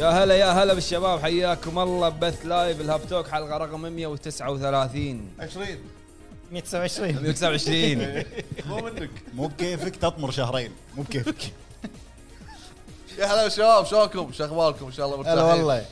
[0.00, 5.66] يا هلا يا هلا بالشباب حياكم الله ببث live الهاب توك حلقة رقم 139 20
[6.52, 8.24] 129 129
[8.66, 9.10] مو منك.
[9.34, 10.72] مو بكيفك تطمر شهرين.
[10.96, 11.52] مو بكيفك.
[13.18, 15.38] يا هلا شباب شلونكم؟ شو أخباركم؟ إن شاء الله مرتاحين.
[15.38, 15.84] هلا والله.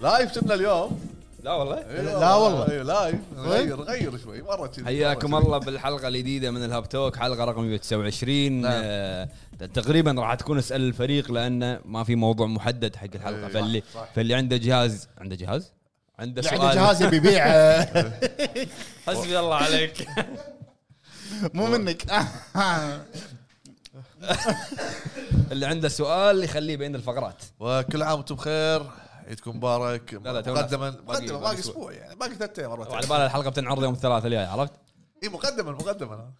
[0.00, 1.15] live كنا اليوم
[1.46, 2.70] لا والله؟ إي لا والله.
[2.70, 5.34] إي live غير غير شوي مرة كذي حياكم.
[5.34, 8.72] الله بالحلقة الجديدة من الهاب توك حلقة رقم 129 نعم.
[8.74, 9.28] آه،
[9.74, 13.46] تقريبا راح تكون أسأل الفريق لأنه ما في موضوع محدد حق الحلقة.
[13.46, 13.82] إيه، فاللي.
[14.14, 15.72] فاللي عنده جهاز عنده جهاز؟
[16.18, 17.46] عنده سؤال عنده جهاز يبي يبيع.
[17.46, 18.12] آه،
[19.06, 20.08] حسبي الله عليك.
[21.54, 22.04] مو منك.
[25.52, 27.42] اللي عنده سؤال يخليه بين الفقرات.
[27.60, 28.82] وكل عام وأنتم بخير.
[29.26, 30.90] عيدكم مبارك لا لا، تونا- مقدما.
[30.90, 31.58] باقي- مقدما باقي.
[31.58, 31.92] أسبوع.
[31.92, 34.72] يعني باقي ثلاث أيام وعلى مرتين بالي الحلقة بتنعرض يوم الثلاثاء الجاي عرفت؟
[35.22, 36.30] إي مقدما مقدما.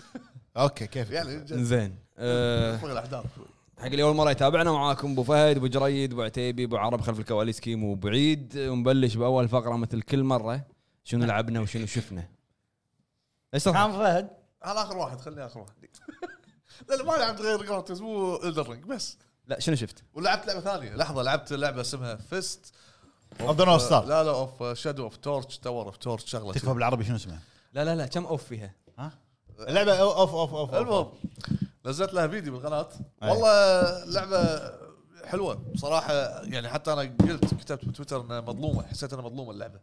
[0.56, 1.56] okay كيف؟ يعني جد.
[1.62, 1.98] زين.
[2.18, 3.24] أه فوق الأحداث.
[3.36, 3.44] شوي.
[3.78, 7.18] حق اللي اول مره يتابعنا معاكم أبو فهد أبو جريد أبو عتيبي أبو عرب خلف
[7.20, 8.58] الكواليس كيمو ابو عيد.
[8.58, 10.60] ونبلش بأول فقرة مثل كل مرة
[11.04, 12.28] شنو لعبنا وشنو شفنا؟
[13.52, 14.30] كان فهد.
[14.64, 15.72] أنا آخر واحد خليني آخر واحد.
[16.88, 18.36] لا لا ما لعبت غير Gran Turismo
[18.86, 19.18] بس.
[19.46, 22.72] لا شنو شفت؟ ولعبت لعبة ثانية لحظة لعبت لعبة اسمها Fist
[23.38, 23.92] the North Star.
[23.92, 26.74] لا لا of Shadow of Torch Tower of Torch شغلة تكفى.
[26.74, 27.38] بالعربي شنو اسمه؟
[27.72, 29.12] لا لا لا كم أوف فيها؟ ها؟
[29.68, 31.08] اللعبة أوف أوف أوف المهم
[31.86, 32.88] نزلت لها فيديو بالقناة
[33.22, 33.30] أي.
[33.30, 34.72] والله لعبة
[35.24, 39.80] حلوة بصراحه يعني حتى أنا قلت كتبت بتويتر إنها مظلومة حسيت إنها مظلومة اللعبة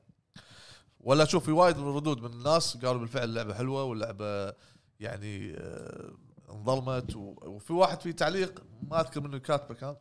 [1.00, 4.54] ولا أشوف في وايد من الردود من الناس قالوا بالفعل اللعبة حلوة واللعبة
[5.00, 6.12] يعني آه،
[6.54, 9.96] انظلمت وفي واحد في تعليق ما أذكر منه كاتبه كان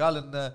[0.00, 0.52] قال إن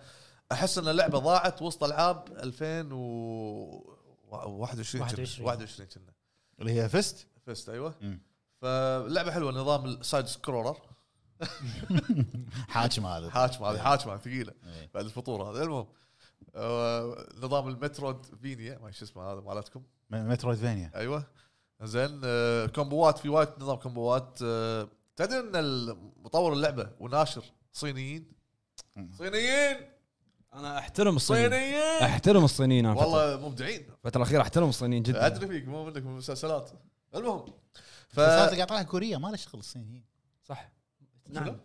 [0.51, 5.47] أحس إن اللعبة ضاعت وسط العاب 2021 21.
[5.47, 6.13] 21 كنا
[6.59, 7.95] اللي هي Fist؟ Fist أيوه.
[8.01, 8.19] مم.
[8.61, 10.77] فاللعبه حلوة نظام ال side scroller.
[12.67, 13.29] حاكم هذا.
[13.29, 14.53] حاكمه هذه حاكمه ثقيلة.
[14.65, 14.89] إيه.
[14.93, 15.87] بعد الفطور هذا المهم.
[16.55, 21.23] آه، نظام ال metroidvania ما شو اسمه هذا مالتكم؟ م- metroidvania أيوه.
[21.81, 27.43] زين آه، combo ات في وايد نظام combo ات آه، تدري إن مطور اللعبة وناشر
[27.73, 28.31] صينيين.
[29.17, 29.77] صينيين!
[30.53, 31.49] أنا أحترم الصينيين.
[31.49, 32.01] صينيين!
[32.03, 33.87] أحترم الصينيين أنا والله مبدعين.
[34.05, 35.25] الفترة الأخيرة أحترم الصينيين جدا.
[35.25, 36.69] أدري فيك مو منك من المسلسلات
[37.15, 37.53] المهم
[38.09, 40.03] ف قاعد طالع كوريا ما له شغل الصينيين.
[40.43, 40.71] صح؟
[41.29, 41.57] نعم.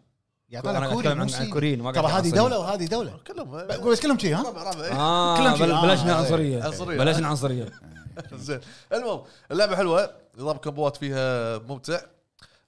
[0.53, 1.25] قاعد أنا طالع مو.
[1.41, 3.21] الكوريين ما ترى هذه دولة وهذه دولة.
[3.27, 4.93] كلهم بس كلهم شي ها؟ ربع ربع إيه.
[4.93, 5.65] آه كلهم شي.
[5.65, 6.99] آه، بلشنا آه، عنصريه عنصرية.
[6.99, 7.69] بلشنا عنصريه
[8.33, 8.61] زين.
[8.93, 10.17] المهم اللعبة حلوة.
[10.39, 12.01] نظام كومبوات فيها ممتع.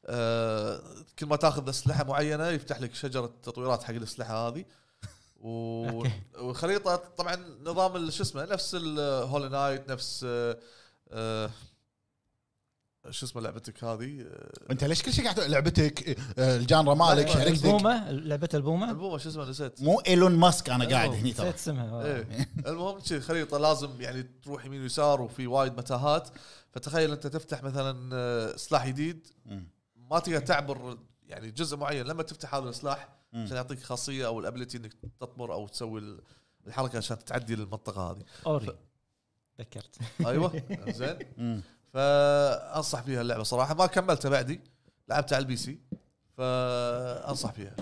[0.06, 0.82] آه
[1.18, 4.64] كل ما تاخذ أسلحة معينة يفتح لك شجرة تطويرات حق الأسلحة هذه.
[5.40, 5.88] و...
[5.88, 6.12] okay.
[6.40, 10.58] وخريطه طبعا نظام شو اسمه نفس ال Hollow Knight نفس آه
[11.10, 11.50] آه
[13.10, 17.28] شو اسمه لعبتك هذه؟ آه، أنت ليش كل شيء قاعد لعبتك؟ آه، ال genre مالك
[17.28, 19.82] شركتك البومة؟ لعبة البومة؟ البومة شو اسمه نسيت.
[19.82, 21.10] مو إيلون ماسك أنا قاعد.
[21.10, 21.48] هني ترى.
[21.48, 22.04] نسيت اسمها.
[22.04, 22.48] إيه.
[22.66, 26.28] المهم شي خريطة لازم يعني تروح يمين ويسار وفي وايد متاهات.
[26.72, 29.26] فتخيل أنت تفتح مثلا سلاح جديد.
[30.14, 33.08] ما تقدر تعبر يعني جزء معين لما تفتح هذا السلاح.
[33.34, 36.20] عشان يعطيك خاصية أو ال ability إنك تطمر أو تسوي ال-
[36.66, 38.22] الحركة عشان تعدي للمنطقه هذه.
[38.46, 38.78] Ori.
[39.60, 39.98] ذكرت.
[40.26, 41.62] أيوه زين.
[41.92, 43.74] فأنصح فيها اللعبة صراحة.
[43.74, 44.60] ما كملتها بعدي
[45.08, 45.78] لعبتها على ال PC
[46.36, 47.76] فأنصح فيها.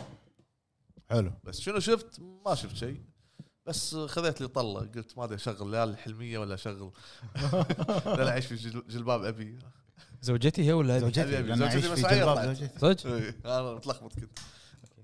[1.10, 1.32] حلو.
[1.44, 3.00] بس شنو شفت؟ ما شفت شيء.
[3.66, 6.92] بس خذيت لي طلة قلت ما أدري أشغل لا الحلمية ولا أشغل.
[8.06, 9.58] لا أعيش في جل- جلباب أبي.
[10.22, 11.40] زوجتي هي ولا هذه؟ زوجتي
[11.82, 12.46] زوجتي طلعت.
[12.46, 14.40] زوجتي صدق؟ أنا متلخبط كنت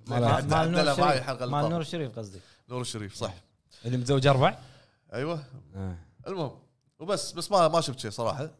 [0.06, 1.70] مال- نور الشريف مال.
[1.70, 2.40] نور الشريف قصدي
[2.70, 3.34] نور الشريف صح
[3.84, 4.58] اللي متزوج أربع؟
[5.12, 5.44] أيوه
[5.76, 5.96] آه.
[6.28, 6.52] المهم
[6.98, 8.50] وبس بس ما ما شفت شيء صراحة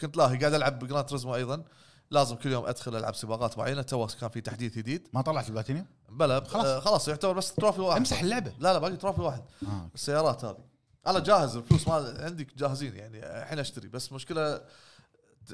[0.00, 1.62] كنت لاهي قاعد ألعب ب Gran Turismo أيضا
[2.10, 5.86] لازم كل يوم أدخل ألعب سباقات معينة تو كان في تحديث جديد ما طلعت البلاتينيوم
[6.08, 6.52] بلا خلاص.
[6.66, 9.88] خلاص خلاص يعتبر بس trophy واحد امسح اللعبة لا لا باقي trophy واحد آه.
[9.94, 10.64] السيارات هذه
[11.06, 14.60] أنا جاهز الفلوس ما عندي جاهزين يعني الحين أشتري بس مشكلة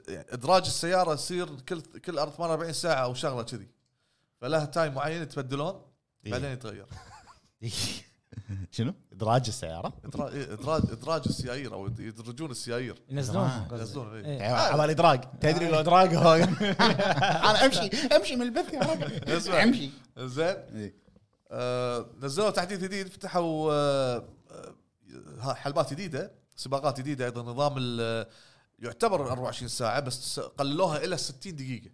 [0.09, 3.69] إدراج السيارة يصير كل كل 48 ساعة أو شغلة كذي
[4.41, 5.83] فلها time معين يتبدلون
[6.27, 6.33] إيه.
[6.33, 6.87] بعدين يتغير
[8.71, 13.03] شنو؟ إدراج السيارة إيه، ادراج إدراج السيايير أو يدرجون السيايير.
[13.09, 13.51] ينزلون
[14.15, 14.25] إيه.
[14.41, 14.53] إيه.
[14.55, 16.35] على ادراج تدري لو إدراج هو
[17.51, 17.87] أنا امشي
[18.17, 19.53] أمشي من البث يا رجل.
[19.53, 20.95] أمشي زين إيه.
[21.51, 24.25] آه نزلوا تحديث جديد فتحوا آه
[25.43, 28.27] آه حلبات جديدة سباقات جديدة أيضا نظام ال-
[28.81, 31.91] يعتبر 24 ساعة بس قللوها إلى 60 دقيقة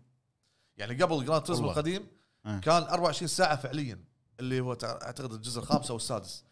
[0.77, 1.81] يعني قبل Gran Turismo والله.
[1.81, 2.07] القديم
[2.47, 2.59] آه.
[2.59, 3.99] كان 24 ساعة فعليا
[4.41, 6.45] اللي هو أعتقد الجزء الخامس أو السادس.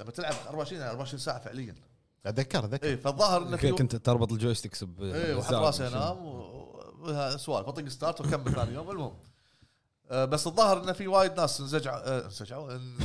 [0.00, 1.74] لما تلعب 24 يعني 24 ساعة فعليا
[2.26, 5.52] اتذكر اتذكر اي فالظاهر إنك كنت تربط ال joysticks ب اي وحط.
[5.52, 6.58] راسه ينام و-
[6.98, 9.16] وها سوالف اطق start واكمل ثاني يوم المهم
[10.10, 13.02] بس الظاهر انه في وايد ناس انزجعوا آه، انزجعوا إن-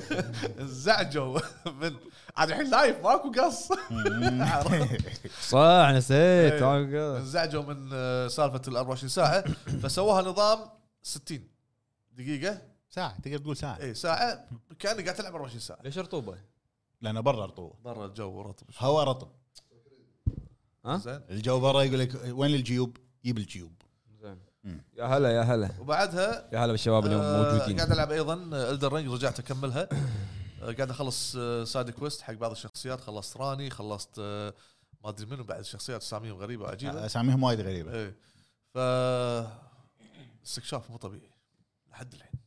[0.60, 1.40] انزعجوا
[1.80, 1.96] من
[2.36, 3.68] عاد الحين live ماكو قص
[5.50, 7.16] صح نسيت إيه.
[7.16, 9.44] انزعجوا من آه، سالفة ال 24 ساعة
[9.82, 10.58] فسووها نظام
[11.02, 11.48] 60
[12.12, 14.48] دقيقة ساعة تقدر تقول ساعة اي ساعة
[14.78, 16.38] كانك قاعد تلعب 24 ساعة ليش رطوبة؟
[17.00, 18.66] لأنه برا رطوبة برا الجو رطب.
[18.78, 19.28] هواء رطب
[20.86, 23.75] ها؟ زين الجو برا يقول لك وين الجيوب؟ جيب الجيوب.
[24.96, 25.70] يا هلا يا هلا.
[25.80, 27.76] وبعدها يا هلا بالشباب اللي آه، موجودين.
[27.76, 29.88] قاعد ألعب أيضا Elden Ring رجعت أكملها.
[30.62, 33.00] آه، قاعد أخلص آه، side quest حق بعض الشخصيات.
[33.00, 34.54] خلصت راني خلصت آه،
[35.04, 36.02] ما أدري منو بعد الشخصيات.
[36.02, 37.92] اساميهم غريبة وعجيبه اساميهم وايد غريبة.
[37.92, 38.16] إيه.
[38.74, 38.78] ف
[40.46, 41.30] استكشاف مو طبيعي.
[41.90, 42.40] لحد الحين.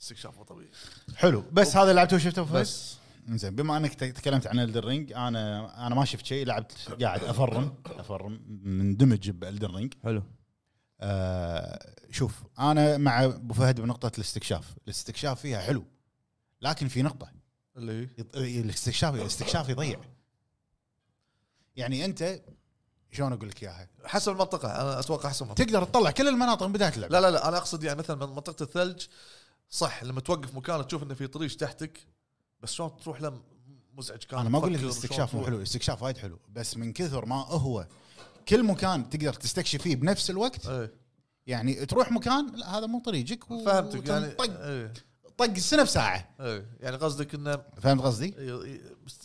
[0.00, 0.70] استكشاف مو طبيعي.
[1.16, 1.44] حلو.
[1.52, 2.96] بس هذا لعبته وشفته؟ بس.
[3.28, 7.74] زين بما أنك تكلمت عن Elden Ring أنا أنا ما شفت شيء لعبت قاعد أفرم
[7.86, 10.22] أفرم مندمج ب Elden Ring حلو.
[11.00, 14.74] آه شوف أنا مع أبو فهد بنقطة الاستكشاف.
[14.84, 15.84] الاستكشاف فيها حلو
[16.62, 17.30] لكن في نقطة.
[17.76, 20.00] اللي يط- الاستكشاف الاستكشاف يضيع.
[21.76, 22.40] يعني أنت
[23.12, 25.64] شلون أقول لك إياها؟ حسب المنطقة أنا أتوقع حسب المنطقة.
[25.64, 28.32] تقدر تطلع كل المناطق من بداية اللعبه لا لا لا أنا أقصد يعني مثلا من
[28.32, 29.06] منطقة الثلج
[29.70, 32.06] صح لما توقف مكان تشوف إنه في طريق تحتك
[32.60, 33.42] بس شلون تروح له
[33.94, 35.44] مزعج كان أنا ما أقول لك الاستكشاف مو.
[35.46, 37.86] حلو الاستكشاف وايد حلو بس من كثر ما هو
[38.48, 40.66] كل مكان تقدر تستكشف فيه بنفس الوقت.
[40.66, 40.92] إيه.
[41.46, 44.92] يعني تروح مكان لا هذا مو طريقك و- فهمتك يعني وتنطق إيه.
[45.38, 46.34] طق السنة بساعة.
[46.40, 46.66] إيه.
[46.80, 48.34] يعني قصدك إنه فهمت قصدي؟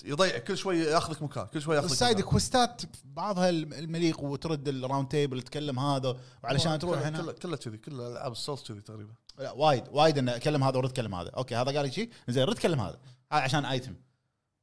[0.06, 2.30] يضيع كل شوي ياخذك مكان كل شوي ياخذك ال side مكان.
[2.29, 7.22] quest ات بعضها المليق وترد ال Round Table تكلم هذا وعلشان تروح هنا.
[7.22, 9.13] كله كله كذي كله العاب الصوت كذي تقريبا.
[9.38, 11.30] لا وايد وايد انه كلم هذا ورد كلم هذا.
[11.29, 13.00] okay هذا قال لي شيء زين رد كلم هذا.
[13.32, 13.96] هذا عشان item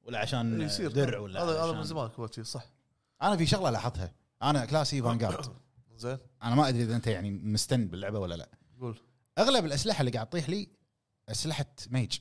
[0.02, 0.92] ولا عشان يصير.
[0.92, 2.10] درع ولا هذا هذا من زمان
[2.42, 2.66] صح.
[3.22, 4.12] أنا في شغلة لاحظتها.
[4.42, 5.46] أنا class ي vanguard
[5.96, 6.18] زين.
[6.42, 8.48] أنا ما أدري إذا أنت يعني مستن باللعبة ولا لا.
[8.80, 8.98] قول.
[9.38, 10.68] أغلب الأسلحة اللي قاعد تطيح لي
[11.28, 12.18] أسلحة mage.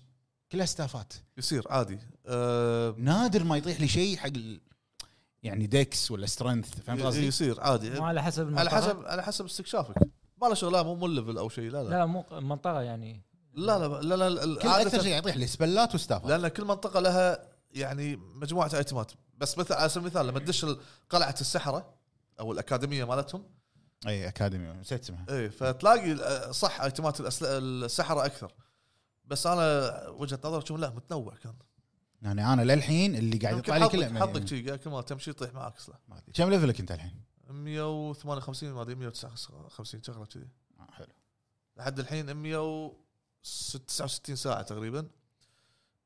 [0.52, 1.14] كلها staff ات.
[1.38, 2.00] يصير عادي.
[2.26, 4.62] أه نادر ما يطيح لي شيء حق ال...
[5.44, 8.00] يعني dex ولا strength فهمت قصدي؟ يصير عادي.
[8.00, 9.96] على حسب على المنطقة؟ حسب على حسب استكشافك.
[10.42, 11.72] ما له شغل لا مو مو ال level أو شيء.
[11.72, 11.90] لا لا.
[11.90, 13.24] لا مو المنطقة يعني.
[13.54, 16.30] لا لا لا, لا, لا كل أكثر شيء يطيح لي spell ات و staff ات
[16.30, 20.66] لأن كل منطقة لها يعني مجموعة item ات بس مثل على سبيل المثال لما تدش
[21.10, 21.97] قلعة السحرة
[22.40, 23.44] أو الأكاديمية مالتهم؟
[24.08, 25.26] أي اكاديمي نسيت اسمها.
[25.30, 28.54] إيه فتلاقي آه، صح item ات السحرة أكثر.
[29.26, 31.54] بس أنا وجهة نظري شوف لا متنوع كان.
[32.22, 35.80] يعني أنا للحين اللي قاعد يطلع لي كله حظك شي كل ما تمشي يطيح معك
[35.80, 36.00] سلاح.
[36.34, 40.48] كم level ك أنت الحين؟ 158 ما أدري 159 شغلة كذي.
[40.80, 41.14] آه، حلو.
[41.78, 45.08] لحد الحين 169 ساعة تقريبا.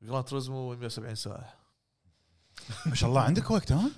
[0.02, 1.54] Gran Turismo 170 ساعة.
[2.86, 3.90] ما شاء الله عندك وقت ها؟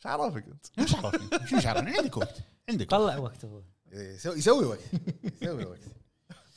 [0.00, 2.36] إيش عرفك أنت؟ إيش عرفني؟ شو عرفني؟ عندك وقت.
[2.68, 3.02] عندك وقت.
[3.02, 3.62] طلع وقت هو.
[3.92, 4.80] إيه، يسوي يسوي وقت.
[5.42, 5.78] يسوي وقت.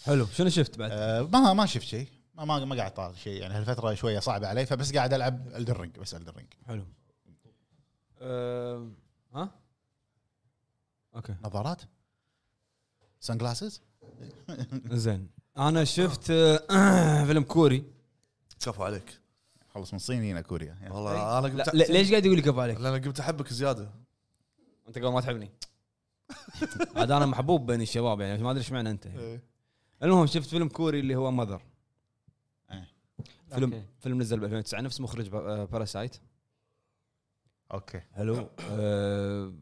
[0.03, 0.25] حلو.
[0.25, 2.07] شنو شفت بعد؟ آه، ما ما شفت شيء.
[2.35, 3.41] ما ما ما قاعد طالع شيء.
[3.41, 6.85] يعني هالفترة شوية صعبة علي فبس قاعد ألعب Elden Ring بس Elden Ring حلو.
[8.21, 8.91] أه...
[9.35, 9.49] ها؟
[11.15, 11.35] okay.
[11.43, 11.81] نظارات؟
[13.19, 13.81] sunglasses
[14.91, 15.29] زين.
[15.57, 17.83] أنا شفت آه، فيلم كوري.
[18.59, 19.22] كفو عليك.
[19.75, 20.77] خلص من الصين هنا كوريا.
[20.81, 20.93] يعني.
[20.95, 23.91] والله أنا لا قمت ل- ليش قاعد يقول لي كفو عليك؟ لأن قمت أحبك زيادة.
[24.87, 25.51] أنت قبل ما تحبني.
[26.95, 29.05] عاد أنا محبوب بين الشباب يعني ما أدري إيش معنى أنت.
[29.07, 29.43] إيه.
[30.03, 31.61] المهم شفت فيلم كوري اللي هو Mother
[32.71, 32.87] إيه.
[33.49, 33.85] فيلم okay.
[33.99, 36.15] فيلم نزل ب 2009 نفس مخرج Parasite
[37.73, 37.99] okay.
[38.13, 39.53] حلو آه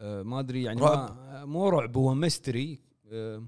[0.00, 2.80] آه ما أدري يعني ما مو رعب هو mystery
[3.12, 3.44] آه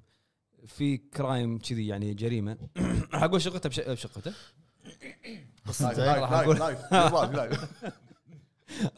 [0.66, 2.58] في crime كذي يعني جريمة.
[3.12, 3.80] أقول قصته؟ بش...
[3.80, 4.32] بقصته؟
[6.20, 7.82] راح أقول- live live live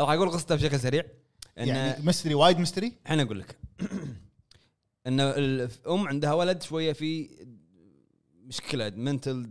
[0.01, 1.05] راح أقول قصته بشكل سريع.
[1.57, 3.59] يعني mystery وايد mystery الحين أقول لك.
[5.07, 7.31] إن الام عندها ولد شوية في
[8.45, 9.51] مشكلة mental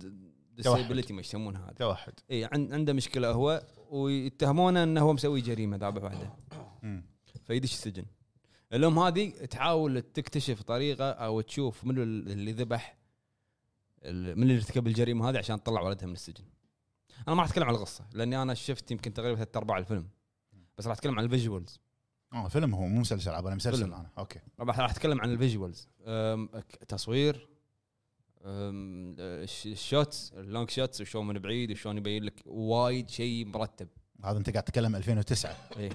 [0.56, 1.74] disability ما يسمونها هذا.
[1.74, 2.14] توحد.
[2.32, 6.34] اي عن- عنده مشكلة هو ويتهمونه إنه هو مسوي جريمة ذابح واحدة.
[7.48, 8.06] فيدش السجن.
[8.74, 12.98] الأم هذه تحاول تكتشف طريقة أو تشوف منو اللي ذبح
[14.06, 16.44] من اللي ارتكب الجريمة هذه عشان تطلع ولدها من السجن.
[17.28, 20.08] أنا ما راح أتكلم عن القصة لأني أنا شفت يمكن تقريبا ثلاث ارباع الفيلم
[20.78, 21.80] بس راح أتكلم عن الفيجوالز.
[22.34, 23.94] آه فيلم هو مو مسلسل عبالي مسلسل فيلم.
[23.94, 24.10] أنا.
[24.18, 24.40] okay.
[24.60, 25.88] راح أتكلم عن ال visuals.
[26.88, 27.48] تصوير
[28.46, 33.10] أم، ال sh- ال shots ال long shots وشلون من بعيد وشلون يبين لك وايد
[33.10, 33.88] شيء مرتب.
[34.24, 35.90] هذا أنت قاعد تتكلم 2009 إيه.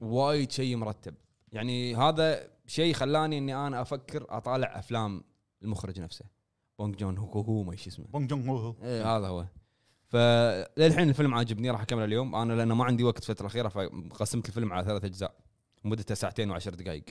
[0.00, 1.14] وايد شيء مرتب.
[1.52, 5.24] يعني هذا شيء خلاني إني أنا أفكر أطالع أفلام
[5.62, 6.24] المخرج نفسه.
[6.78, 8.06] بونج جون هو هو ما إيش اسمه.
[8.06, 8.74] بونج جونج هو هو.
[8.82, 9.46] إيه هذا هو.
[10.06, 12.34] فللحين الفيلم عاجبني راح أكمله اليوم.
[12.34, 15.34] أنا لأنه ما عندي وقت الفترة الأخيرة فقسمت الفيلم على ثلاث أجزاء
[15.84, 17.04] مدته ساعتين وعشر دقائق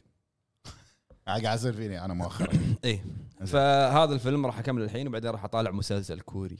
[1.27, 2.53] قاعد يصير فيني أنا مؤخرا.
[2.85, 3.01] اي
[3.45, 6.57] فهذا الفيلم راح اكمل الحين وبعدين راح أطالع مسلسل كوري.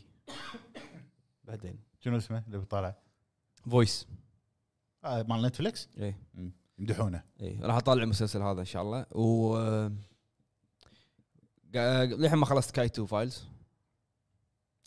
[1.44, 1.80] بعدين.
[2.00, 2.96] شنو اسمه اللي بيطالع؟
[3.72, 4.08] Voice
[5.06, 6.52] آه مال Netflix اي مم.
[6.80, 7.24] يمدحونه.
[7.42, 9.06] اي راح أطالع المسلسل هذا إن شاء الله.
[9.12, 9.58] و
[11.76, 13.44] للحين ما خلصت كايتو فايلز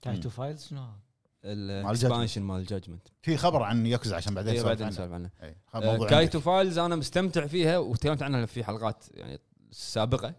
[0.02, 1.07] كايتو فايلز شنو هذا؟
[1.44, 4.94] ال expansion مال Judgment في خبر عن ياكوزا عشان بعدين نسولف بعدين عنه.
[4.94, 5.54] نسولف عنه آه،
[5.92, 6.46] موضوع Kaito عندك.
[6.46, 9.38] Files أنا مستمتع فيها وتكلمت عنها في حلقات يعني
[9.70, 10.34] سابقة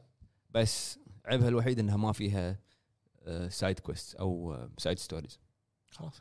[0.51, 2.59] بس عيبها الوحيد إنها ما فيها
[3.49, 5.39] side quest أو side stories
[5.91, 6.13] خلاص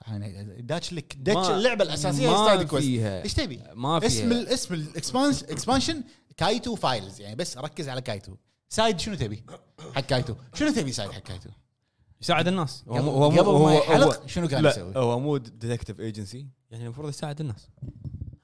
[0.58, 4.49] داتش لك داتش اللعبة الأساسية هي side quest فيها إيش تبي؟ ما فيها اسم ال-
[4.49, 6.04] اسم ال expansion
[6.37, 8.37] Kaito Files يعني بس ركز على Kaito
[8.68, 9.44] side شنو تبي؟
[9.94, 11.50] حق Kaito شنو تبي side حق Kaito؟
[12.22, 12.84] يساعد الناس.
[12.88, 15.37] هو قبل مو- هو مو- قبل ما هو- يحلق هو- شنو لا يسوي؟ هو مو
[15.37, 17.68] detective agency يعني المفروض يساعد الناس.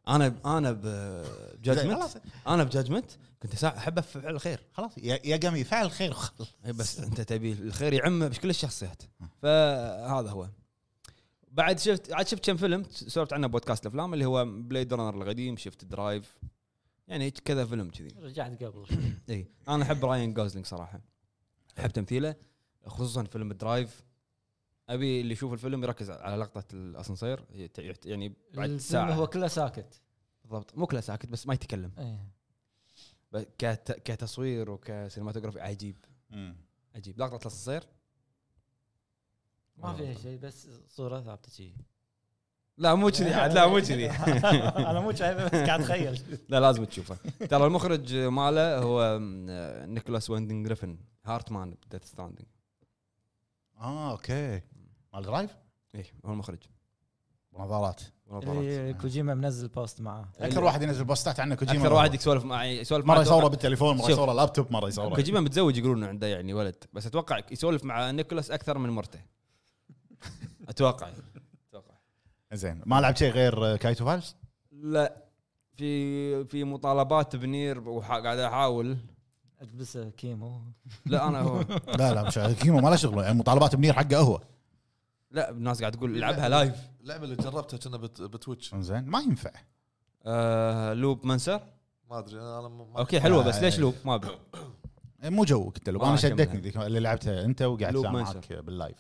[0.09, 2.17] أنا أنا ب Judgment خلاص.
[2.49, 3.11] أنا ب Judgment
[3.43, 4.61] كنت احب افعل الخير.
[4.73, 6.47] خلاص يا يا قمي فعل خير وخل.
[6.67, 9.03] إي بس أنت تبي الخير يعم بكل الشخصيات.
[9.43, 10.49] فهذا هو.
[11.53, 15.57] بعد شفت عاد شفت كم فيلم سولفت عنه بودكاست الأفلام اللي هو Blade Runner القديم
[15.57, 16.39] شفت Drive
[17.09, 18.09] يعني كذا فيلم كذي.
[18.23, 18.87] رجعت قبل
[19.31, 21.01] اي أنا أحب راين جوزلينج صراحة.
[21.79, 22.35] أحب تمثيله.
[22.87, 24.03] خصوصا فيلم Drive
[24.89, 27.45] أبي اللي يشوف الفيلم يركز على لقطة الأسانسير
[28.05, 29.13] يعني بعد ساعة.
[29.13, 30.01] هو كله ساكت.
[30.45, 30.77] بالضبط.
[30.79, 31.91] مو كله ساكت بس ما يتكلم.
[33.33, 35.97] ب- كت- كتصوير وك cinematography عجيب.
[36.95, 37.19] عجيب.
[37.19, 37.85] لقطة الأسانسير؟
[39.77, 41.75] ما فيها شيء بس صورة ثابتة شيء
[42.79, 44.11] لا مو كذي عاد لا مو كذي.
[44.91, 46.21] أنا مو شايفه بس قاعد أتخيل.
[46.49, 47.17] لا لازم تشوفه.
[47.47, 49.01] ترى المخرج ماله هو
[49.49, 52.49] آه، نيكولاس ويندنج ريفن Heartman ب Death Stranding
[53.85, 54.61] آه أوكي.
[55.15, 55.57] مال Drive؟
[55.95, 56.59] اي هو المخرج.
[57.59, 60.29] نظارات اللي كوجيما منزل post معاه.
[60.41, 61.79] أكثر واحد ينزل بوستات عنه كوجيما.
[61.79, 64.11] أكثر واحد يسولف معي يسولف مرة مع يصوره بالتليفون مرة شوف.
[64.11, 68.51] يصوره لابتوب مرة يصوره كوجيما متزوج يقولون عنده يعني ولد بس أتوقع يسولف مع نيكولاس
[68.51, 69.21] أكثر من مرته.
[70.69, 71.11] أتوقع.
[71.69, 71.95] أتوقع.
[72.53, 72.83] زين.
[72.87, 74.37] ما لعبت شيء غير Kaito Files؟
[74.73, 75.25] لا.
[75.77, 78.97] في في مطالبات ب NieR وقاعد أحاول.
[79.63, 80.61] ألبسه كيمو.
[81.07, 81.61] لا أنا هو.
[81.99, 83.23] لا لا مش كيمو ما له شغل.
[83.23, 84.41] يعني مطالبات من NieR حقه هو.
[85.31, 88.75] لا الناس قاعد تقول العبها live اللعبة اللي جربتها كنا بت- ب Twitch.
[88.75, 89.51] زين ما ينفع.
[90.27, 91.61] آه Loopmancer؟
[92.11, 93.61] ما أدري أنا ما أوكي حلوة بس آه.
[93.61, 94.29] ليش Loop؟ ما أبي.
[95.25, 96.17] مو joke انت لو ما أنا.
[96.17, 98.35] شدتني ذيك اللي لعبتها أنت وقاعد Loopmancer.
[98.35, 98.97] معك بال live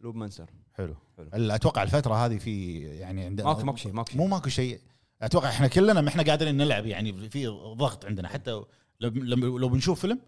[0.00, 0.50] Loopmancer.
[0.74, 0.94] حلو.
[1.16, 1.30] حلو.
[1.32, 4.18] حلو أتوقع الفترة هذه في يعني عندنا ماكو ماكو شيء ماكو شيء.
[4.18, 4.80] مو ماكو شيء.
[5.22, 8.28] أتوقع إحنا كلنا ما إحنا قادرين نلعب يعني في ضغط عندنا.
[8.28, 8.62] حتى
[9.00, 10.20] لو لو, لو بنشوف فيلم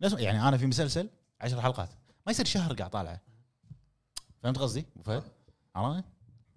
[0.00, 1.08] ناس- يعني أنا في مسلسل
[1.40, 1.88] عشر حلقات
[2.26, 3.20] ما يصير شهر قاعد طالعه
[4.42, 5.22] فهمت قصدي؟ أبو فهد؟
[5.76, 6.04] عرفت؟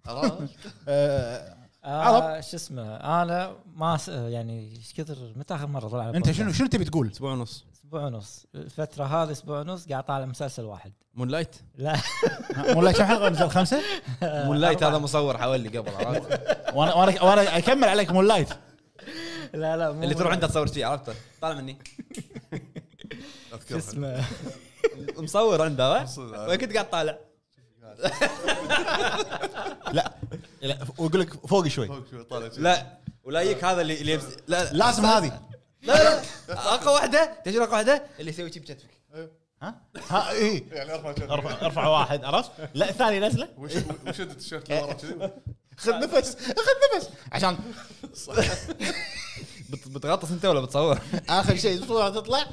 [0.06, 0.50] عرفت؟
[0.88, 4.08] آه، شو اسمه أنا ما س...
[4.08, 7.64] يعني إيش كثر متى آخر مرة طلع أنت شنو شنو تبي تقول؟ أسبوع ونص.
[7.74, 8.46] أسبوع ونص.
[8.54, 10.92] الفترة هذه أسبوع ونص قاعد طالع مسلسل واحد.
[11.14, 11.96] Moon Knight لا
[12.76, 13.80] والله كم حلقه نزل خمسة؟
[14.22, 15.92] Moon Knight هذا مصور حوالي قبل
[16.74, 18.48] وأنا وأنا أكمل عليك Moon Knight
[19.54, 21.78] لا لا مو اللي تروح عنده تصور شيء عرفته طالع مني.
[23.50, 24.24] شو اذكر اسمه؟
[25.16, 26.54] مصور عنده ها؟ مصور.
[26.54, 27.18] وكنت قاعد طالع؟
[29.92, 30.14] لا
[30.62, 31.86] لا ويقول لك فوق شوي.
[31.86, 32.50] فوق شوي طالع.
[32.56, 34.64] لا ولا يجيك هذا اللي اللي يمس- لا.
[34.64, 35.40] لا لازم هذه.
[35.82, 36.22] لا لا.
[36.48, 38.90] أقوى واحدة؟ تدري أقوى واحدة؟ اللي يسوي شيء بكتفك
[39.62, 39.74] ها؟
[40.10, 41.30] ها اي يعني أرفع شوي.
[41.30, 43.48] ارفع أرفع واحد عرفت؟ لا الثاني نزله.
[43.58, 43.72] وش
[44.06, 45.30] وشد التيشيرت اللي ورا كذي
[45.76, 47.08] خذ نفس خذ نفس.
[47.32, 47.58] عشان
[49.70, 52.46] بتغطس انت ولا بتصور؟ آخر شيء الصورة تطلع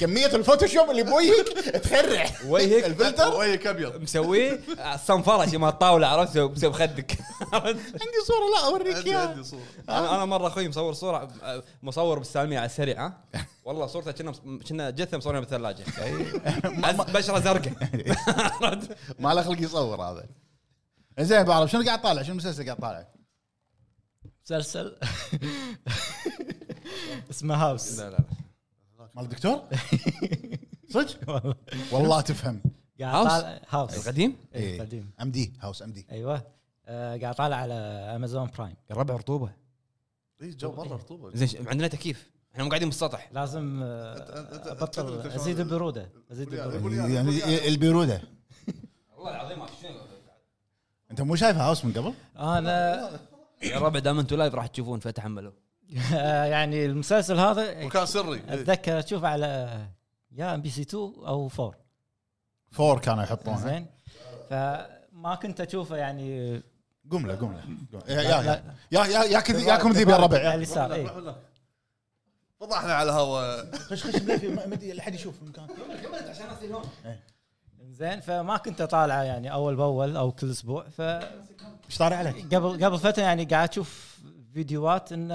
[0.00, 1.48] كمية الفوتوشوب اللي بوجهك
[1.84, 2.26] تخرع.
[2.46, 4.02] وجهك؟ الفلتر؟ وجهك أبيض.
[4.02, 4.60] مسويه؟
[5.06, 7.18] صنفره شي مال الطاوله عرفت؟ مسوي بخدك؟
[7.52, 9.28] عندي صورة لا أوريك إياها.
[9.28, 9.62] عندي صورة.
[9.88, 11.28] أنا أنا مرة أخوي مصور صورة
[11.82, 13.24] مصور بالسالمية على السريع ها؟
[13.64, 14.32] والله صورته كنا
[14.68, 15.84] كنا جثة مصورينها بالثلاجة.
[17.14, 17.72] بشرة زرقاء.
[19.18, 20.26] ما له خلق يصور هذا.
[21.20, 23.08] زين بعرف شنو قاعد طالع؟ شنو المسلسل قاعد طالع؟
[24.44, 24.96] مسلسل.
[27.30, 27.98] اسمه هاوس.
[27.98, 28.18] لا لا
[29.14, 29.62] مال الدكتور؟
[30.94, 31.54] صدق؟ والله.
[31.92, 32.60] والله تفهم.
[33.00, 33.96] قاعد هاوس؟ طالع هاوس.
[34.06, 36.06] القديم؟ اي قديم أم دي هاوس أم دي.
[36.12, 36.42] أيوه.
[36.86, 37.74] آه قاعد طالع على
[38.16, 38.74] Amazon Prime.
[38.90, 39.50] الربع رطوبة.
[40.42, 41.30] اي جو مره رطوبة.
[41.36, 42.30] زين ش- عندنا تكييف.
[42.52, 43.28] إحنا مو قاعدين بالسطح.
[43.32, 46.08] لازم آه، أنت- أنت- أنت- أبطل أنت- أزيد البرودة.
[46.32, 47.02] أزيد قول يا- البرودة.
[47.02, 48.22] قول يا- يعني البرودة.
[49.16, 49.62] والله العظيم
[51.10, 53.10] أنت مو شايف House من قبل؟ أنا
[53.62, 55.52] يا ربع دام أنتم live راح تشوفون فتحملوا
[56.52, 58.32] يعني المسلسل هذا مكان سري.
[58.34, 58.54] إيه.
[58.54, 59.78] أتذكر اشوفه على
[60.32, 61.74] يا MBC 2 أو 4
[62.70, 63.58] four كانوا يحطونه.
[63.60, 63.86] زين.
[64.50, 66.56] فما كنت أشوفه يعني.
[67.10, 67.60] قم له قم له.
[68.00, 68.74] قم- يا يا.
[68.92, 71.34] يا يا ياكم ذيب يا على الربع اليسار.
[72.60, 75.66] فضحنا على الهواء خش خش مليفي ما ما- لا حد يشوف المكان.
[77.90, 80.84] زين فما كنت أطالعه يعني أول بأول أو كل أسبوع.
[80.88, 84.18] ف إيش طاري عليك؟ قبل قبل فترة يعني قاعد أشوف
[84.54, 85.34] فيديوهات إنه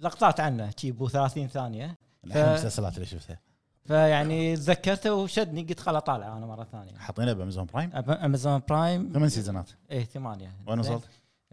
[0.00, 1.98] لقطات عنه شي بو 30 ثانية.
[2.24, 3.40] الحين المسلسلات اللي شفتها.
[3.84, 6.98] فيعني تذكرته وشدني قلت خل اطالعه أنا مرة ثانية.
[6.98, 9.10] حاطينها ب Amazon Prime؟ أب- Amazon Prime.
[9.14, 9.70] ثمان سيزونات.
[9.90, 10.56] إيه ثمانية.
[10.66, 10.78] وين.
[10.80, 11.02] وصلت؟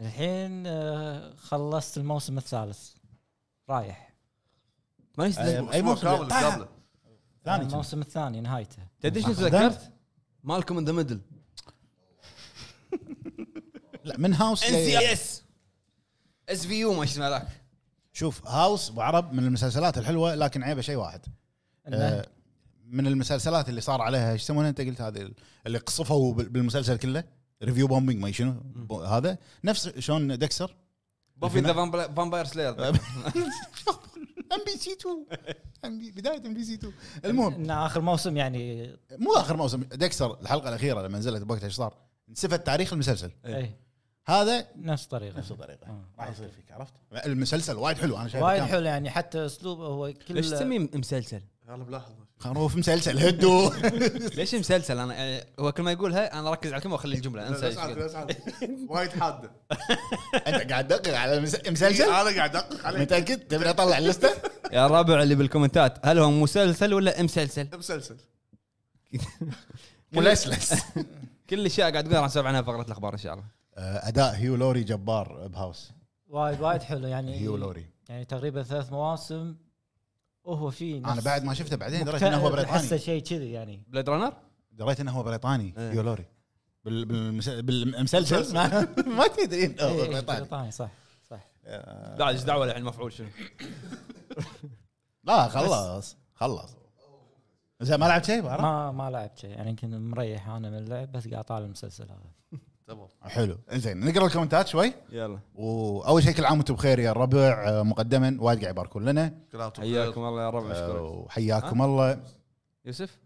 [0.00, 2.90] الحين آه، خلصت الموسم الثالث.
[3.70, 4.14] رايح.
[5.18, 6.68] ما أي- يستاهل أي أسبوع موسم؟ قبله
[7.44, 7.70] ثاني كم.
[7.70, 8.82] الموسم الثاني نهايته.
[9.00, 9.92] تدري شنو؟ تذكرت؟
[10.44, 11.20] Malcolm in the Middle.
[14.04, 15.42] لا من House NCIS
[16.48, 17.48] SVU ما اسمه ذاك.
[18.16, 21.20] شوف House أبو عرب من المسلسلات الحلوة لكن عيبه شيء واحد.
[21.86, 22.26] آه،
[22.86, 25.30] من المسلسلات اللي صار عليها إيش يسمونها؟ أنت قلت هذه
[25.66, 27.24] اللي قصفوا بال- بالمسلسل كله.
[27.62, 28.54] review bombing ما شنو.
[29.06, 29.38] هذا.
[29.64, 30.76] نفس شلون Dexter.
[31.36, 31.72] Buffy the
[32.16, 35.26] Vampire Slayer MBC 2
[36.10, 36.92] بداية MBC 2
[37.24, 37.54] المهم.
[37.54, 41.94] ان آخر موسم يعني مو آخر موسم Dexter الحلقة الأخيرة لما نزلت بوقتها إيش صار؟
[42.28, 43.30] نسفت تاريخ المسلسل.
[43.44, 43.85] إيه.
[44.28, 46.04] هذا نفس الطريقة نفس الطريقة آه.
[46.18, 46.92] راح يصير فيك عرفت؟
[47.26, 48.70] المسلسل وايد حلو أنا شايفه وايد كامل.
[48.70, 53.72] حلو يعني حتى أسلوبه هو كل ليش تسميه مسلسل؟ أنا ملاحظ خروف مسلسل هدو
[54.36, 57.68] ليش مسلسل أنا يعني هو كل ما يقولها أنا أركز على الكلمة واخلي الجملة أنسى.
[57.68, 58.26] لا، لا،
[58.88, 59.50] وايد حادة
[60.46, 64.30] أنت قاعد تدقق على مسلسل؟ أنا قاعد ادقق عليه متأكد؟ تبي أطلع اللستة؟
[64.72, 68.16] يا الربع اللي بالكومنتات هل هو مسلسل ولا مسلسل؟ مسلسل
[70.12, 70.74] مسلسل
[71.50, 74.56] كل الاشياء قاعد تقول راح نسولف عنها فقرة الأخبار إن شاء الله آه، أداء هيو
[74.56, 75.92] لوري جبار ب House.
[76.28, 77.06] وايد وايد حلو.
[77.06, 77.86] يعني هيو لوري.
[78.08, 79.56] يعني تقريبا ثلاث مواسم
[80.44, 83.82] وهو في أنا بعد ما شفته بعدين دريت إنه هو احسه بريطاني شيء كذي يعني.
[83.88, 84.32] Blade Runner؟
[84.72, 85.92] دريت إنه هو بريطاني إيه.
[85.92, 86.24] هيو لوري.
[86.84, 88.80] بال- بالمس- بالمسلسل؟ ما,
[89.18, 90.40] ما تدري إنه هو إيه، بريطاني.
[90.40, 90.90] بريطاني صح
[91.30, 91.40] صح.
[91.64, 93.28] آه، لا إيش دعوة الحين المفعول شنو؟
[95.24, 96.76] لا خلص خلص
[97.80, 99.50] زين ما لعبت شيء؟ ما ما لعبت شيء.
[99.50, 102.60] يعني يمكن مريح أنا من اللعب بس قاعد طالع المسلسل هذا.
[102.86, 103.08] تمام.
[103.22, 103.58] حلو.
[103.72, 104.92] زين نقرأ ال comments شوي.
[105.12, 105.38] يلا.
[105.54, 108.36] وأول شيء كل عام وأنتم بخير يا الربع آه، مقدما.
[108.40, 109.34] وايد قاعد يباركون لنا.
[109.76, 112.22] حياكم الله يا رب آه، مشكور وحياكم الله.
[112.84, 113.18] يوسف؟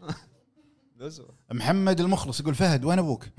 [1.52, 3.24] محمد المخلص يقول فهد وين أبوك؟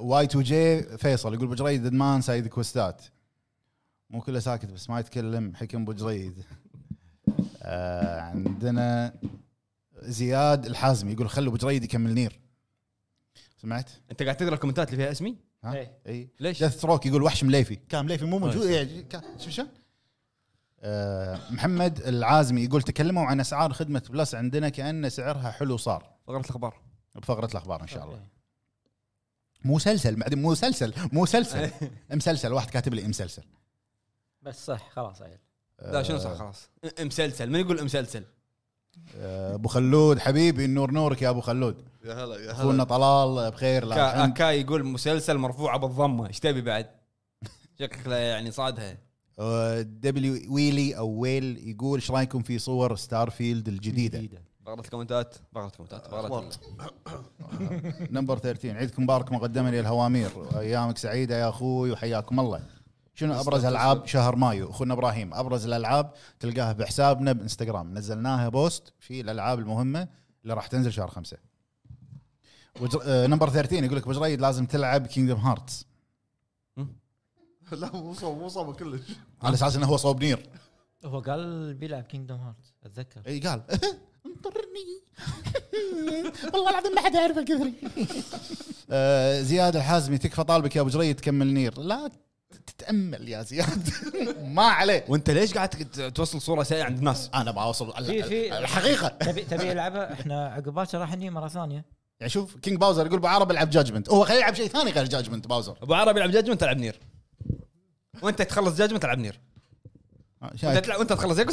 [0.00, 3.02] Y2J فيصل يقول بجريد إدمان side quest ات.
[4.10, 5.54] مو كله ساكت بس ما يتكلم.
[5.54, 6.44] حكم بجريد
[7.62, 9.14] آه، عندنا
[10.04, 12.40] زياد الحازمي يقول خلوا بجريد يكمل نير
[13.56, 15.98] سمعت؟ أنت قاعد تقرأ ال comments اللي فيها اسمي؟ ها؟ إيه.
[16.06, 19.06] إي ليش؟ ديث روك يقول وحش مليفي كان مليفي مو موجود يعني
[19.38, 19.68] شوف شلون؟
[20.80, 26.40] آه، محمد العازمي يقول تكلموا عن أسعار خدمة بلس عندنا كأن سعرها حلو صار فقرة
[26.40, 26.80] الأخبار
[27.14, 28.28] بفقرة الأخبار إن شاء الله أوكي.
[29.64, 31.70] مسلسل بعدين مسلسل مسلسل
[32.10, 33.42] مسلسل واحد كاتب لي مسلسل
[34.42, 35.38] بس صح خلاص عيل
[35.82, 36.68] لا شنو صح خلاص
[37.00, 38.24] مسلسل من يقول مسلسل؟
[39.16, 41.76] آه، أبو خلود حبيبي النور نورك يا أبو خلود.
[42.04, 44.26] يا هلا يا أخونا هلا طلال بخير كا.
[44.26, 46.86] كاي يقول مسلسل مرفوعه بالضمه إيش تبي بعد؟
[47.78, 48.98] شكله يعني صادها.
[49.38, 54.22] آه، W ويلي أو ويل يقول إيش رأيكم في صور ستار فيلد الجديده
[54.66, 56.06] فقره ال comments؟ فقره ال comments.
[56.12, 62.60] ال- number 13 عيدكم مبارك مقدما للهوامير أيامك سعيدة يا أخوي وحياكم الله.
[63.14, 67.94] شنو أبرز ألعاب شهر مايو؟ أخونا إبراهيم أبرز الألعاب تلقاها بحسابنا بإنستغرام.
[67.98, 70.08] نزلناها post في الألعاب المهمة
[70.42, 71.36] اللي راح تنزل شهر خمسة.
[72.80, 73.00] وجر...
[73.04, 75.86] آه number 13 يقول لك بجريد لازم تلعب Kingdom Hearts
[77.72, 79.02] لا مو صوب مو صوب كلش.
[79.42, 80.48] على أساس إنه هو صوب نير.
[81.04, 83.22] هو قال بيلعب Kingdom Heart أتذكر.
[83.26, 83.62] إي قال.
[84.26, 85.02] انطرني.
[86.54, 87.74] والله العظيم ما حد يعرف كثري
[88.90, 91.80] آه زياد الحازمي تكفى طالبك يا أبو جريد تكمل نير.
[91.80, 92.10] لا
[92.66, 93.88] تتأمل يا زياد.
[94.56, 95.68] ما عليه وانت ليش قاعد
[96.14, 99.08] توصل صورة سيئه عند الناس؟ أنا بوصل في- في- الحقيقة.
[99.08, 101.84] تبي تبي يلعبها؟ إحنا عقب باكر راح نجي مرة ثانية.
[102.20, 105.04] يعني شوف King Bowser يقول أبو عرب العب Judgment هو خليه يلعب شيء ثاني غير
[105.04, 107.00] Judgment باوزر أبو عربي يلعب Judgment تلعب نير
[108.22, 109.40] وأنت تخلص Judgment تلعب نير
[110.42, 111.38] آه، وأنت شايف تلعب وأنت تخلص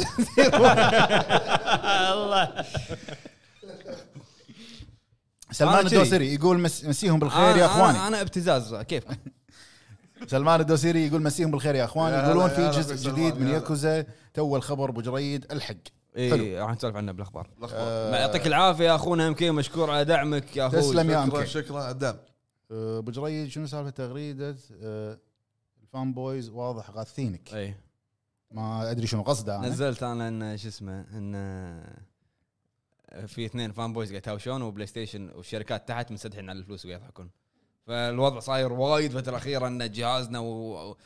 [2.12, 2.64] الله.
[5.50, 5.86] سلمان.
[5.86, 7.98] الدوسري يقول مس مسيهم بالخير يا أنا- إخواني.
[7.98, 8.74] أنا, أنا أبتزاز.
[8.74, 9.04] كيف؟
[10.26, 13.46] سلمان الدوسري يقول مسيهم بالخير يا هلا- يقولون في جزء جديد من.
[13.46, 15.76] ياكوزا two الخبر أبو جريد الحق.
[16.16, 17.50] اي راح نسولف عنه بالأخبار.
[17.58, 18.10] الأخبار.
[18.10, 20.80] ما يعطيك العافية يا أخونا MK مشكور على دعمك يا أخوي.
[20.80, 22.16] تسلم يا شكرا MK شكرا على الدعم.
[22.70, 25.18] آه، أبو جريد شنو سالفة تغريدة آه،
[25.82, 27.54] ال fanboys واضح غاثينك.
[27.54, 27.74] اي
[28.50, 29.68] ما أدري شنو قصده أنا.
[29.68, 31.32] نزلت أنا إن شو اسمه إن
[33.26, 37.30] في اثنين fanboys قاعد يتهاوشون وبلاي ستيشن والشركات تحت مستدحين على الفلوس وقاعد يضحكون.
[37.86, 40.96] فالوضع صاير وايد الفترة الأخيرة إن جهازنا و...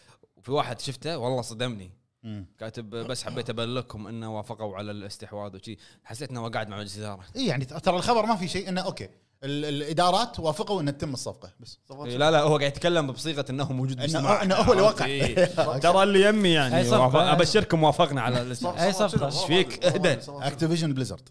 [0.43, 1.91] في واحد شفته والله صدمني
[2.23, 2.47] مم.
[2.59, 6.99] كاتب بس حبيت أبلغكم إنه وافقوا على الاستحواذ وشي حسيت إنه هو قاعد مع مجلس
[6.99, 9.09] اداره إي يعني ترى الخبر ما في شيء إنه أوكي
[9.45, 13.73] ال- الإدارات وافقوا ان تتم الصفقة بس إيه، لا لا هو قاعد يتكلم بصيغة إنه
[13.73, 15.05] موجود باجتماع إنه هو اللي وقع.
[15.05, 15.45] إيه.
[15.87, 17.01] ترى اللي يمي أي يعني صفقة.
[17.07, 19.27] وافق- أبشركم وافقنا على الاستحواذ أي صفقة.
[19.27, 20.19] إيش فيك؟ اهدى.
[20.29, 21.29] Activision Blizzard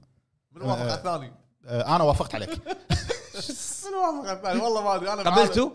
[0.52, 1.34] من وافق على الثاني؟
[1.66, 2.50] أنا وافقت عليك
[3.94, 5.72] وافق على الثاني؟ والله ما أدري أنا؟ بعالم-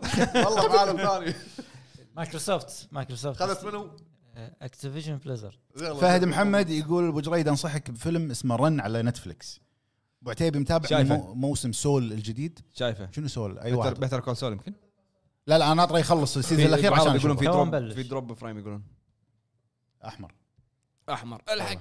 [0.46, 1.34] والله بعالم ثاني.
[2.16, 3.42] مايكروسوفت مايكروسوفت.
[3.42, 3.90] خذت منو؟
[4.62, 5.94] Activision Blizzard يلا.
[5.94, 9.60] فهد محمد يقول أبو جريد أنصحك بفيلم اسمه Run على نتفلكس
[10.22, 11.02] أبو عتيبي متابع
[11.34, 12.60] موسم سول الجديد.
[12.74, 13.08] شايفه.
[13.12, 14.72] شنو سول؟ أي واحد؟ Better Call Saul يمكن؟
[15.46, 17.92] لا لا أنا ناطره يخلص ال season الأخير عشان يقولون في drop.
[17.92, 18.82] في drop frame يقولون.
[20.04, 20.32] أحمر.
[21.10, 21.78] أحمر الحق.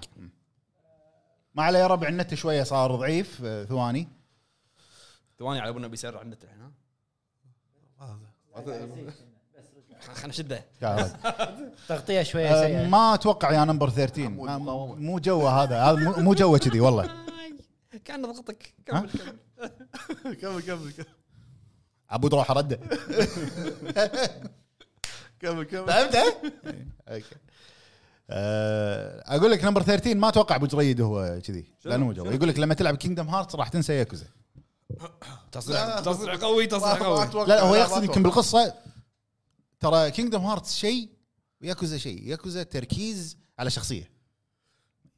[1.55, 4.07] ما عليه يا ربع النت شوية صار ضعيف آه، ثواني.
[5.39, 8.19] ثواني على أبونا بيسرع عندك الحين ها
[10.13, 10.65] خلينا نشده.
[11.87, 15.83] تغطية شوية آه، سيئه ما أتوقع يا نمبر 13 ما- مو- مو جوه هذا.
[15.83, 17.09] هذا مو- مو جوه كذي والله.
[18.05, 19.37] كان ضغطك؟ كمل كمل.
[20.35, 21.05] كمل كمل كمل.
[22.09, 22.75] عبود روح رده
[25.41, 25.87] كمل كمل.
[25.87, 26.15] فهمت؟
[27.07, 27.35] أوكي.
[28.29, 31.65] آه، أقول لك number 13 ما أتوقع أبو جريد هو كذي.
[31.85, 32.33] لأنه مو جوه.
[32.33, 34.25] يقول لك لما تلعب Kingdom Hearts راح تنسى ياكوزا
[35.51, 37.45] تصريح تصريح قوي تصريح قوي.
[37.47, 38.23] لا هو يقصد يمكن.
[38.23, 38.73] بالقصة
[39.79, 41.09] ترى Kingdom Hearts شيء
[41.61, 42.27] وياكوزا شيء.
[42.27, 44.11] ياكوزا تركيز على شخصية.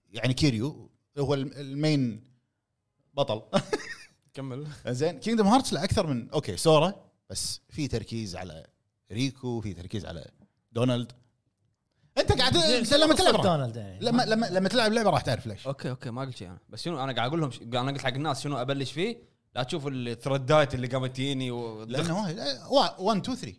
[0.10, 2.24] يعني كيريو هو الم- المين
[3.14, 3.42] بطل.
[4.34, 4.68] كمل.
[4.88, 6.94] زين Kingdom Hearts لا أكثر من okay سورا
[7.30, 8.68] بس في تركيز على
[9.12, 10.32] ريكو في تركيز على
[10.72, 11.12] دونالد.
[12.18, 12.58] أنت قاعد
[12.94, 15.68] لما تلعب دونالد يعني؟ لما لما لما تلعب لعبة راح تعرف ليش.
[15.68, 16.60] okay okay ما قلت شيء أنا.
[16.70, 19.88] بس شنو أنا قاعد أقول لهم أنا قلت حق الناس شنو أبلش فيه؟ لا تشوف
[19.88, 21.84] ال thread ات اللي قامت تجيني و...
[21.84, 22.40] لأنه وايد
[23.00, 23.54] 1 2 3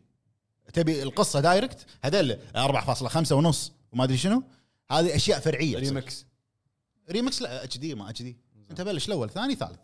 [0.72, 4.42] تبي القصة direct هذول 4.5 ونص وما أدري شنو.
[4.90, 5.78] هذه أشياء فرعية.
[5.78, 6.26] remix
[7.10, 8.36] remix لا اتش دي ما اتش دي
[8.70, 9.78] أنت بلش الأول ثاني ثالث.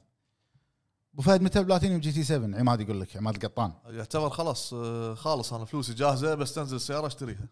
[1.15, 3.73] أبو فهد متى platinum GT 7 عماد يقول لك عماد القطان.
[3.87, 5.53] يعتبر خلاص آه، خالص.
[5.53, 7.49] أنا فلوسي جاهزة بس تنزل السيارة أشتريها.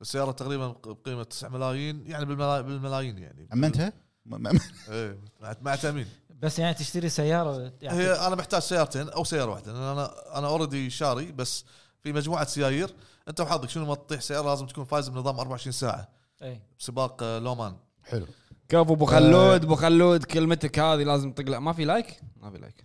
[0.00, 3.48] السيارة تقريبا بقيمة 9 ملايين يعني بالملا- بالملايين يعني.
[3.52, 3.92] أمنتها؟
[4.88, 5.18] إيه
[5.62, 6.06] مع تأمين.
[6.42, 10.46] بس يعني تشتري سيارة يعني هي أنا محتاج سيارتين أو سيارة واحدة لأن أنا أنا
[10.46, 11.64] already شاري بس
[12.02, 12.94] في مجموعة سيايير.
[13.28, 16.08] أنت وحظك شنو ما تطيح سيارة لازم تكون فايز بنظام 24 ساعة.
[16.42, 16.60] أي.
[16.78, 17.76] بسباق آه، لومان.
[18.04, 18.26] حلو.
[18.68, 21.58] كفو أبو خلود أبو خلود كلمتك هذه لازم تقلع.
[21.58, 22.84] ما في لايك ما في لايك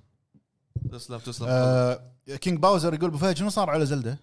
[0.91, 1.47] تسلم تسلم.
[1.49, 2.01] آه
[2.41, 4.17] كينج باوزر يقول أبو فهد شنو صار على زلدة؟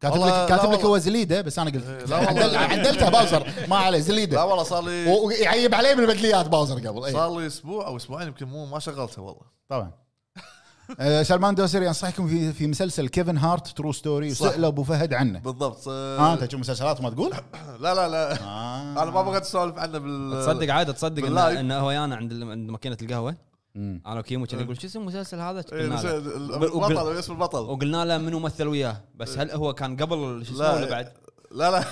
[0.00, 0.84] كاتب لك لا كاتب لك.
[0.84, 2.30] هو زليدة بس أنا قلت إيه، لا والله.
[2.44, 7.04] عدل- عدلتها باوزر ما عليه لا زليده والله صار لي ويعيب عليه بالبدليات باوزر قبل
[7.04, 9.90] اي صار لي أسبوع أو أسبوعين يمكن مو ما شغلتها والله طبعا
[11.00, 14.30] آه، سلمان دوسري أنصحكم في في مسلسل كيفن هارت True Story.
[14.30, 17.30] وسالوا أبو فهد عنه بالضبط ها أنت تشوف مسلسلات ما تقول؟
[17.80, 19.02] لا لا لا آه.
[19.02, 22.96] أنا ما بغيت أسولف عنه بال تصدق عادة تصدق انه هو أنا عند عند ماكينة
[23.02, 23.34] القهوة.
[23.76, 26.16] أنا وكيمو كان يقول شو اسم المسلسل هذا؟ إيه، قلنا.
[26.16, 27.58] البطل اسم البطل.
[27.58, 29.04] وقلنا له منو مثل وياه.
[29.14, 30.74] بس هل هو كان قبل شو اسمه لا.
[30.74, 31.12] ولا بعد؟
[31.50, 31.84] لا لا.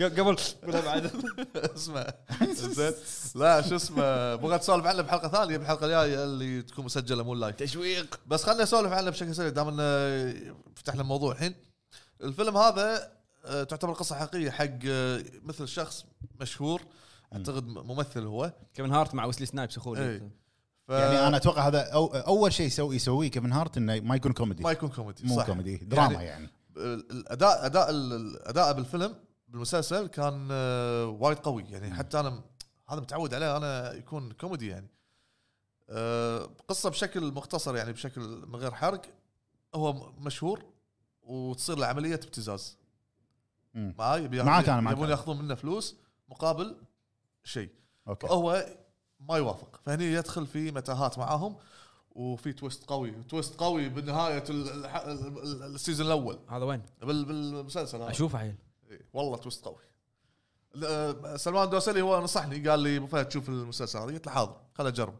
[0.18, 1.10] قبل ولا بعد؟
[1.76, 2.06] اسمه.
[2.52, 2.92] زين.
[3.34, 7.56] لا شو اسمه بغيت أسولف عنه بحلقة ثانية بالحلقة الجاية اللي تكون مسجلة مو live
[7.56, 8.20] تشويق.
[8.26, 9.82] بس خليني أسولف عنه بشكل سريع دام إنه
[10.74, 11.54] فتحنا الموضوع الحين.
[12.22, 13.12] الفيلم هذا
[13.44, 16.04] آه، تعتبر قصة حقيقية حق آه، مثل شخص
[16.40, 16.82] مشهور
[17.32, 18.52] أعتقد ممثل هو.
[18.74, 20.20] كيفن هارت مع ويسلي سنايبس اخوه
[20.86, 20.90] ف...
[20.90, 24.62] يعني أنا أتوقع هذا أو أول شيء يسوي يسويه كيفن هارت إنه ما يكون كوميدي.
[24.62, 25.46] ما يكون كوميدي مو صح.
[25.46, 26.48] كوميدي دراما يعني.
[26.76, 29.14] الاداء أداء الأداء بالفيلم
[29.48, 31.64] بالمسلسل كان آه، وايد قوي.
[31.70, 32.42] يعني حتى أنا
[32.88, 34.88] هذا متعود عليه أنا يكون كوميدي يعني.
[35.90, 39.02] آه، قصة بشكل مختصر يعني بشكل من غير حرق.
[39.74, 40.64] هو مشهور
[41.22, 42.78] وتصير له عملية ابتزاز.
[43.74, 45.08] معاي معاك أنا، معاك يبون.
[45.08, 45.96] يأخذون منه فلوس
[46.28, 46.76] مقابل
[47.46, 47.70] شيء.
[48.08, 48.26] أوكي.
[48.26, 48.66] فهو
[49.20, 49.80] ما يوافق.
[49.84, 51.56] فهني يدخل في متاهات معاهم
[52.10, 53.10] وفي twist قوي.
[53.28, 56.38] twist قوي بنهاية ال- الح- ال- ال- ال season الأول.
[56.48, 58.10] هذا وين؟ بال- بالمسلسل هذا.
[58.10, 58.54] أشوفه عيل
[58.90, 59.76] إيه، والله twist قوي.
[60.74, 64.06] ل- سلمان دوسري هو نصحني قال لي أبو فهد شوف المسلسل هذا.
[64.06, 65.14] قلت له حاضر خل اجرب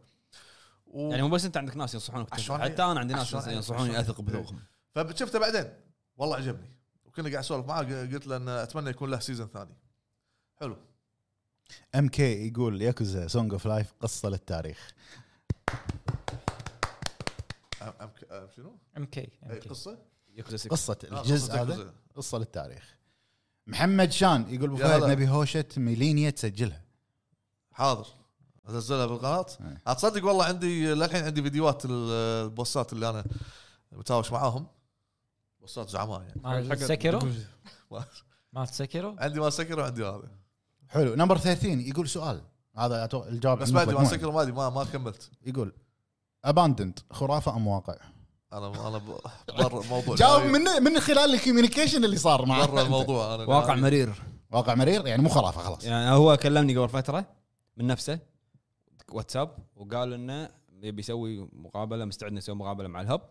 [0.87, 1.09] و...
[1.11, 4.59] يعني مو بس أنت عندك ناس ينصحونك حتى أنا عندي ناس ينصحوني أثق بذوقهم.
[4.95, 5.73] فشفته بعدين.
[6.17, 6.71] والله عجبني.
[7.05, 9.77] وكنا قاعد أسولف معاه قلت له أن أتمنى يكون له season ثاني.
[10.55, 10.77] حلو.
[11.95, 14.91] ام كي يقول ياكوزا سونج اوف لايف قصة للتاريخ.
[17.81, 19.97] أم أم أم شنو؟ ام كي أي قصة؟
[20.55, 21.93] 6 قصة آه، الجزء هذا.
[22.15, 22.95] قصة للتاريخ.
[23.67, 25.03] محمد شان يقول أبو فهد.
[25.03, 26.81] نبي هوشة ميلينيا تسجلها.
[27.71, 28.07] حاضر.
[28.69, 29.45] انزلها بالقناة.
[29.61, 29.81] إيه.
[29.87, 32.11] أتصدق والله عندي للحين عندي فيديوهات ال-
[32.45, 33.23] البوسات اللي أنا
[33.91, 34.67] متهاوش معاهم.
[35.59, 36.41] بوسات زعماء يعني.
[36.43, 37.19] مال سكرو
[37.91, 38.05] ما-
[38.53, 40.31] مال سكرو عندي ما سكر وعندي هذا.
[40.89, 41.15] حلو.
[41.15, 42.41] نمبر 13 يقول سؤال.
[42.77, 44.03] هذا أتو- الجواب بس بعد ما.
[44.03, 45.29] سكر ما أدري ما ما كملت.
[45.45, 45.73] يقول
[46.45, 47.95] اباندنت خرافة أم واقع.
[48.53, 48.97] أنا أنا
[49.57, 54.13] برا الموضوع جاوب من من خلال الكوميونيكيشن اللي صار معه برا الموضوع أنا واقع مرير.
[54.51, 55.83] واقع مرير يعني مو خرافة خلاص.
[55.85, 57.25] يعني هو كلمني قبل فترة
[57.77, 58.19] من نفسه
[59.11, 60.49] واتساب وقال إنه
[60.81, 63.21] يبي يسوي مقابلة مستعد نسوي مقابلة مع الهب.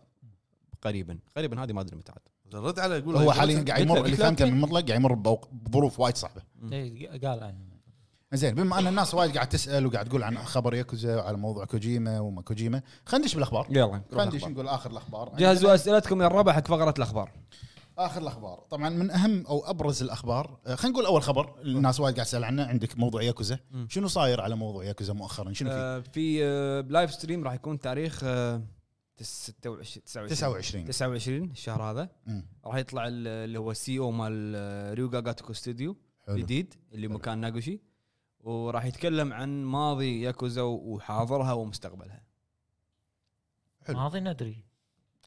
[0.81, 1.19] قريبا.
[1.37, 2.21] قريبا هذه ما أدري متى عاد.
[2.53, 4.45] رد عليه يقول هو حاليا قاعد يمر اللي فهمته.
[4.45, 5.13] من مطلق قاعد يمر
[5.51, 6.41] بظروف وايد صعبة.
[6.71, 7.77] إيه، قال عنه
[8.33, 12.19] زين بما أن الناس وايد قاعد تسأل وقاعد تقول عن خبر ياكوزا وعلى موضوع كوجيما
[12.19, 13.67] وما كوجيما خلينا ندش بالأخبار.
[13.69, 15.33] يلا خلينا ندش نقول آخر الأخبار.
[15.37, 17.31] جهزوا أسئلتكم يا الربع حق فقرة الأخبار.
[17.97, 18.63] آخر الأخبار.
[18.69, 22.43] طبعا من أهم أو أبرز الأخبار آه، خلينا نقول أول خبر الناس وايد قاعد تسأل
[22.43, 23.59] عنه عندك موضوع ياكوزا.
[23.89, 27.79] شنو صاير على موضوع ياكوزا مؤخرا؟ شنو في؟ آه، في آه، live stream راح يكون
[27.79, 28.61] تاريخ آه،
[29.23, 32.09] 26 29 29 29 الشهر هذا.
[32.65, 34.53] راح يطلع ال- اللي هو ال CEO مال
[34.97, 37.79] Ryu Ga Gotoku Studio حلو جديد اللي مكان ناغوشي
[38.39, 42.23] وراح يتكلم عن ماضي ياكوزا وحاضرها ومستقبلها
[43.87, 43.97] حلو.
[43.97, 44.63] ماضي ندري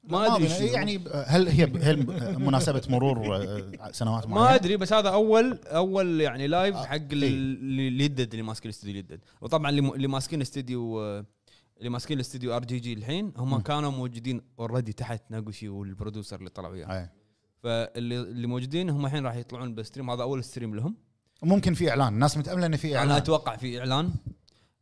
[0.04, 0.66] ما أدري.
[0.72, 2.06] يعني هل هي هل
[2.40, 6.94] مناسبة مرور آه، سنوات ما معينة؟ أدري بس هذا اول أول يعني live آه، حق
[6.94, 7.00] إيه.
[7.12, 7.26] اللي
[7.88, 11.24] اللي يدد اللي ماسكين الاستوديو يدد وطبعا اللي م- اللي ماسكين الاستوديو آه،
[11.80, 13.60] اللي ماسكين الاستوديو RGG الحين هم مم.
[13.60, 17.10] كانوا موجودين already تحت ناغوشي وال producer اللي طلعوا وياه.
[17.62, 20.96] فاللي اللي موجودين هم الحين راح يطلعون بال stream هذا أول stream لهم.
[21.42, 22.14] ممكن في إعلان.
[22.14, 23.16] الناس متأملة انه في أنا إعلان.
[23.16, 24.10] أتوقع في إعلان.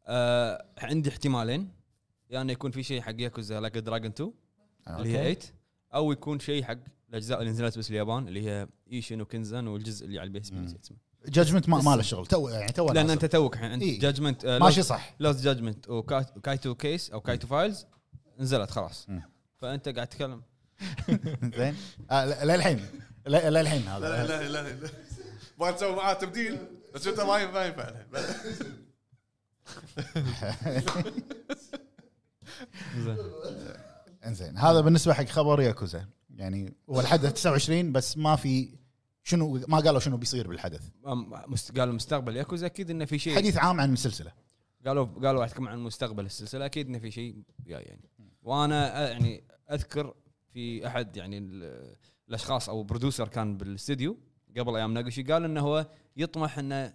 [0.06, 1.60] آه عندي احتمالين.
[1.60, 1.68] يا
[2.30, 4.32] يعني إنه يكون في شيء حق ياكوزا Like a Dragon 2
[4.88, 5.38] اللي هي 8
[5.94, 6.78] أو يكون شيء حق
[7.10, 10.64] الأجزاء اللي نزلت بس اليابان اللي هي ايشن وكنزان والجزء اللي على ال PSP مم.
[10.64, 10.96] نسيت اسمه.
[11.26, 12.26] Judgment ما ما له شغل.
[12.26, 13.10] two يعني two لأن.
[13.10, 14.00] أنت توك الحين عندك إيه.
[14.00, 15.14] Judgment ماشي صح.
[15.20, 17.86] Lost Judgment و Kaito case أو Kaito Files
[18.38, 19.06] نزلت خلاص.
[19.58, 20.42] فأنت قاعد تتكلم.
[21.58, 21.76] زين.
[22.10, 22.86] آه، للحين.
[23.26, 24.26] للحين هذا.
[24.26, 24.76] لا لا لا
[25.60, 26.58] ما تسوي معاه تبديل؟
[26.94, 27.88] بس أنت ما ينفع ما ينفع.
[27.88, 28.04] الحين.
[33.04, 33.16] زين.
[34.26, 36.04] انزين هذا بالنسبة حق خبر ياكوزا.
[36.34, 38.68] يعني هو الحدث 29 بس ما في
[39.28, 40.88] شنو ما قالوا شنو بيصير بالحدث.
[41.04, 42.36] مست- قالوا مستقبل.
[42.36, 44.32] ياكوزا أكيد انه في شيء حديث عام عن السلسله
[44.86, 46.64] قالوا قالوا راح عن مستقبل السلسلة.
[46.66, 48.08] أكيد انه في شيء جاي يعني.
[48.42, 50.14] وأنا يعني أذكر
[50.52, 51.96] في أحد يعني ال-
[52.28, 54.16] الأشخاص أو برودوسر كان بالاستديو
[54.58, 55.86] قبل أيام ناقوشي قال إنه هو
[56.16, 56.94] يطمح انه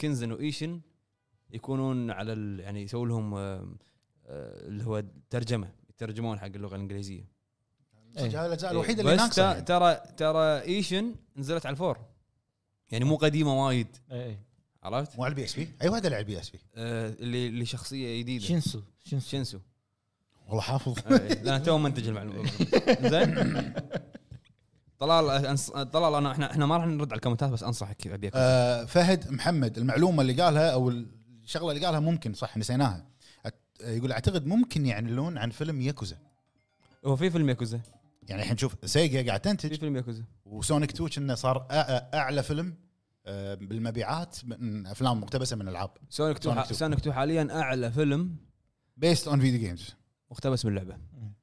[0.00, 0.80] كنزن وإيشن
[1.50, 3.34] يكونون على يعني يسوي لهم
[4.26, 7.39] اللي هو ترجمة يترجمون حق اللغة الإنجليزية.
[8.18, 8.46] إيه.
[8.46, 9.62] الأجزاء الوحيدة اللي بس ناقصة يعني.
[9.62, 11.98] ترى ترى إيشن نزلت على الفور.
[12.90, 13.96] يعني مو قديمة وايد.
[14.10, 14.38] إيه، إيه.
[14.82, 16.58] عرفت؟ مو على البي إس بي؟ اي واحد على البي إس بي.
[16.74, 18.44] آه، اللي اللي شخصية جديدة.
[18.44, 19.28] شينسو شينسو.
[19.28, 19.58] شينسو.
[20.46, 21.12] والله حافظ.
[21.12, 22.50] إيه، لا تو منتج المعلومه
[23.00, 23.74] زين.
[24.98, 25.70] طلال أنص...
[25.70, 29.78] طلال انا إحنا إحنا ما راح نرد على الكومنتات بس أنصحك ابيك آه فهد محمد
[29.78, 33.06] المعلومة اللي قالها أو الشغلة اللي قالها ممكن صح نسيناها.
[33.48, 36.16] أت- يقول أعتقد ممكن يعلنون عن فيلم ياكوزا.
[37.04, 37.80] هو في فيلم ياكوزا.
[38.30, 40.24] يعني الحين نشوف سيجا قاعد في تنتج فيلم ياكوزا.
[40.44, 41.66] وسونيك 2 كنا صار
[42.14, 42.74] أعلى فيلم
[43.26, 45.90] آه، بالمبيعات من أفلام مقتبسة من ألعاب.
[46.10, 46.78] سونيك 2 سونيك 2.
[46.78, 48.36] سونيك 2 حاليا أعلى فيلم
[48.96, 49.94] based on video games
[50.30, 50.96] مقتبس من لعبة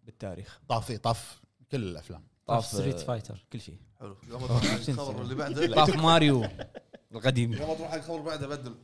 [0.03, 0.59] بالتاريخ.
[0.69, 2.23] طاف طاف كل الأفلام.
[2.45, 3.77] طاف Street آه، Fighter كل شيء.
[3.99, 4.17] حلو.
[4.29, 5.67] يوم تروح حق الخبر اللي بعده.
[5.85, 6.45] طاف ماريو
[7.11, 7.53] القديم.
[7.53, 8.75] يوم تروح حق الخبر بعده بدل.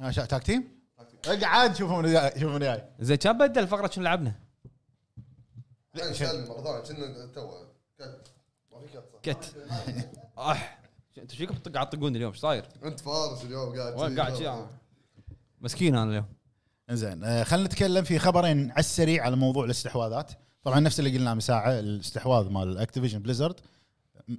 [0.00, 0.78] آه، tag team
[1.26, 2.84] اقعد شوفوا من جاي.
[3.00, 4.47] زين كان بدل فقرة شنو لعبنا؟
[5.98, 7.50] سالني مره ثانية كنا تو
[7.98, 8.30] cut.
[8.72, 9.54] ما في cut صح؟ cut.
[10.38, 10.78] اح
[11.18, 14.48] أنت إيش فيكم قاعد تطقون اليوم؟ إيش صاير؟ أنت فارس اليوم قاعد وين قاعد شي؟
[14.48, 14.70] آه.
[15.60, 16.24] مسكين أنا اليوم.
[16.90, 20.30] زين آه، خلينا نتكلم في خبرين على السريع على موضوع الاستحواذات
[20.62, 23.60] طبعا نفس اللي قلناه من ساعة الاستحواذ مال Activision Blizzard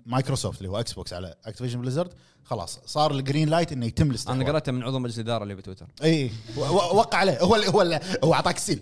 [0.06, 4.10] مايكروسوفت اللي هو إكس بوكس على Activision Blizzard خلاص صار ال green light إنه يتم
[4.10, 4.40] الاستحواذ.
[4.40, 5.88] أنا قرأته من عضو مجلس الإدارة اللي بتويتر.
[6.04, 7.42] اي وقع عليه.
[7.42, 8.82] هو اللي هو اللي هو أعطاك ال seal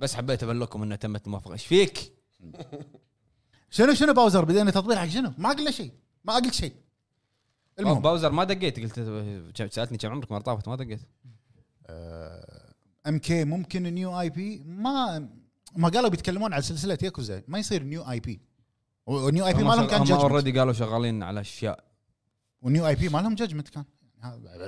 [0.00, 2.12] بس حبيت ابلغكم إنه تمت الموافقه إيش فيك؟
[3.76, 5.92] شنو شنو باوزر؟ بدينا تطبيل حق شنو؟ ما قلنا شيء.
[6.24, 6.74] ما قلت شيء.
[7.78, 8.02] المهم.
[8.02, 8.80] باوزر ما دقيت.
[8.80, 11.00] قلت سألتني كم عمرك؟ مرة طافت ما دقيت.
[13.06, 15.28] أم كي ممكن new IP؟ ما
[15.76, 17.42] ما قالوا بيتكلمون على سلسلة ياكوزا.
[17.48, 18.40] ما يصير new IP.
[19.06, 21.84] و new IP ما لهم كان هم Judgment already قالوا شغالين على أشياء.
[22.62, 23.84] و new IP ما لهم Judgment كان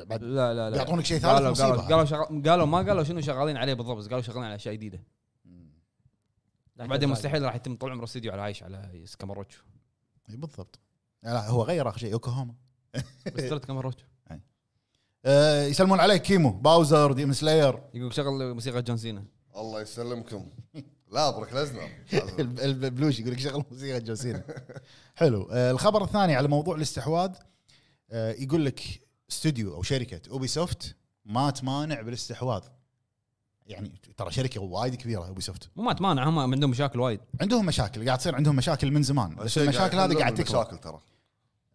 [0.07, 0.71] بعد لا لا لا.
[0.71, 1.83] بيعطونك شيء ثالث قالوا قالوا.
[1.83, 5.03] قالوا, شغال قالوا ما قالوا شنو شغالين عليه بالضبط قالوا شغالين على أشياء جديدة.
[6.87, 9.63] بعدين مستحيل راح يتم طول عمره استديو على عايش على كاماروتشو.
[10.31, 10.79] إي بالضبط.
[11.23, 12.55] لا هو غير آخر شيء اوكلاهوما
[13.27, 14.07] بس ترى كاماروتشو
[15.25, 19.25] آه يسلمون عليك كيمو باوزر Demon Slayer يقول شغل موسيقى جون سينا.
[19.57, 20.47] الله يسلمكم.
[21.13, 21.29] لا
[22.39, 24.43] الب- الب- البلوش يقول لك شغل موسيقى جون سينا.
[25.15, 25.49] حلو.
[25.53, 27.31] آه، الخبر الثاني على موضوع الاستحواذ
[28.11, 28.81] آه، يقول لك
[29.31, 32.63] استوديو أو شركة Ubisoft ما تمانع بالاستحواذ.
[33.67, 37.21] يعني ترى شركة وايد كبيرة Ubisoft مو ما تمانع هم عندهم مشاكل وايد.
[37.41, 39.35] عندهم مشاكل قاعد تصير عندهم مشاكل من زمان.
[39.35, 40.61] بس المشاكل هذه قاعد تكبر.
[40.61, 41.01] المشاكل ترى.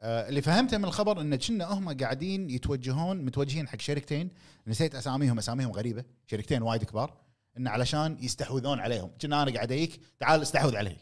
[0.02, 4.30] آه، اللي فهمته من الخبر إن كنا هم قاعدين يتوجهون متوجهين حق شركتين.
[4.68, 6.04] نسيت أساميهم أساميهم غريبة.
[6.26, 7.14] شركتين وايد كبار.
[7.58, 9.12] انه علشان يستحوذون عليهم.
[9.22, 10.98] كنا أنا قاعد أجيك تعال استحوذ علي.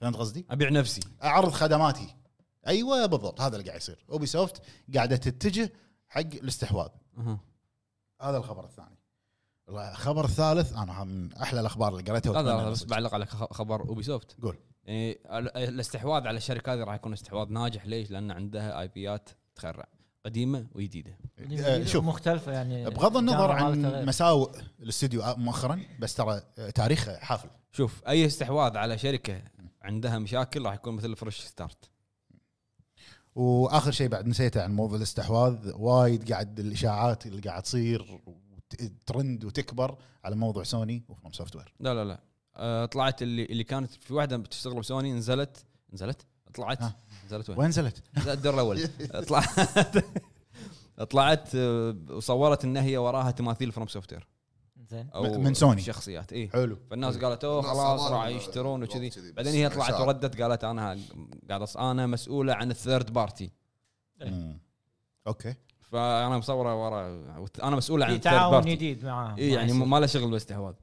[0.00, 1.00] فهمت قصدي؟ أبيع نفسي.
[1.24, 2.14] أعرض خدماتي.
[2.66, 3.40] أيوه بالضبط.
[3.40, 4.04] هذا اللي قاعد يصير.
[4.10, 4.62] Ubisoft
[4.94, 5.72] قاعدة تتجه
[6.08, 6.88] حق الاستحواذ.
[8.20, 8.98] هذا الخبر الثاني.
[9.68, 12.84] الخبر الثالث أنا من أحلى الأخبار اللي قريتها لا لا بس.
[12.84, 14.56] بعلق على خ- خبر Ubisoft قول.
[14.84, 19.28] يعني ال- الاستحواذ على الشركة هذه راح يكون استحواذ ناجح ليش؟ لأن عندها IP ات
[19.54, 19.88] تخرع
[20.26, 21.18] قديمة وجديدة
[21.60, 24.06] آه، شوف مختلفه يعني بغض النظر عن.
[24.06, 24.50] مساوئ
[24.80, 26.40] الاستوديو مؤخرا بس ترى
[26.74, 29.42] تاريخه حافل شوف أي استحواذ على شركة
[29.82, 31.90] عندها مشاكل راح يكون مثل fresh start
[33.34, 38.20] وآخر شيء بعد نسيته عن موضوع الاستحواذ وايد قاعد الإشاعات اللي قاعد تصير
[39.06, 42.20] ترند وتكبر على موضوع سوني و FromSoftware لا لا لا.
[42.56, 46.96] أه طلعت اللي اللي كانت في واحدة بتشتغل بسوني نزلت نزلت؟ طلعت؟ ها.
[47.26, 48.88] نزلت وين؟ وين نزلت؟ لا، الدور الأول.
[49.28, 50.04] طلعت.
[51.10, 54.26] طلعت أه، وصورت ان هي وراها تماثيل FromSoftware
[54.90, 55.10] زين.
[55.14, 55.82] من سوني.
[55.82, 56.78] شخصيات اي حلو.
[56.90, 59.10] فالناس قالت أوه خلاص راح يشترون وكذي.
[59.10, 60.00] كذي، بعدين هي طلعت.
[60.00, 60.98] وردت قالت أنا
[61.48, 63.50] قاعد أنا مسؤولة عن ال third party.
[65.26, 65.54] okay.
[65.92, 67.24] فأنا مصورة ورا
[67.62, 69.38] أنا مسؤول عن في تعاون جديد معاهم.
[69.38, 70.74] إي يعني ما له شغل بالاستحواذ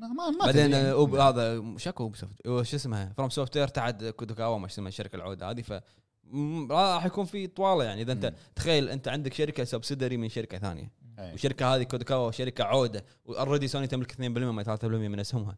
[0.00, 5.16] ما ما بعدين أوب هذا شكو Ubisoft شو اسمها؟ FromSoftware تحت كودوكاوا ما اسمها الشركة
[5.16, 5.72] العودة هذه ف
[6.70, 8.02] راح يكون في طوالة يعني.
[8.02, 10.90] إذا أنت تخيل أنت عندك شركة subsidiary من شركة ثانية.
[11.18, 11.32] أي.
[11.32, 15.56] والشركة هذه كودوكاوا شركة عودة و already سوني تملك 2% ما 3% من اسهمها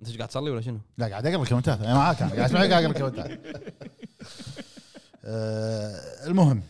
[0.00, 1.80] أنت إيش قاعد تصلي ولا شنو؟ لا قاعد أقرأ ال comment ات.
[1.80, 3.40] أنا معاك أنا قاعد اسمعك قاعد أقرأ ال comment ات.
[5.24, 6.62] آه، المهم.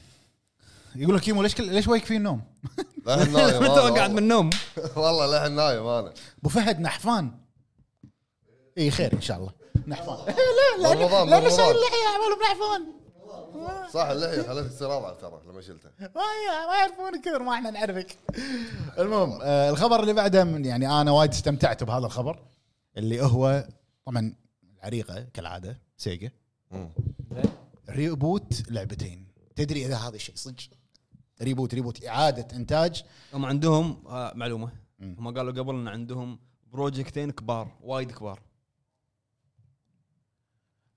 [0.96, 2.42] يقول لك كيمو ليش كل- ليش ويهك في النوم؟
[3.06, 4.50] لحن نايم أنت أنا قاعد من النوم.
[4.96, 5.26] والله.
[5.40, 7.32] لحن نايم أنا أبو فهد نحفان.
[8.78, 9.52] إي خير إن شاء الله.
[9.86, 10.34] نحفان.
[10.86, 12.96] رمضان لا شايل رمضان اللحيه عملوا بنحفان
[13.92, 18.16] صح اللحية خليتك تصير اضعف ترى لما شلتها ما يعرفون كثر ما إحنا نعرفك.
[18.98, 22.38] المهم آه الخبر اللي بعده من يعني أنا وايد استمتعت بهذا الخبر
[22.96, 23.68] اللي هو
[24.06, 24.34] طبعا
[24.78, 26.30] العريقة كالعادة سيجا.
[27.90, 29.26] reboot لعبتين.
[29.56, 30.56] تدري إذا هذا الشيء صدق؟
[31.42, 35.16] reboot reboot اعاده انتاج هم عندهم آه، معلومه مم.
[35.18, 36.38] هم قالوا قبل ان عندهم
[36.72, 38.40] project ين كبار وايد كبار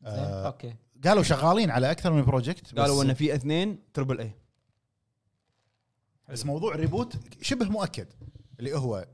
[0.06, 4.32] آه okay قالوا شغالين على أكثر من project بس- قالوا ان في اثنين triple A
[6.30, 8.08] بس موضوع reboot شبه مؤكد
[8.60, 9.08] اللي هو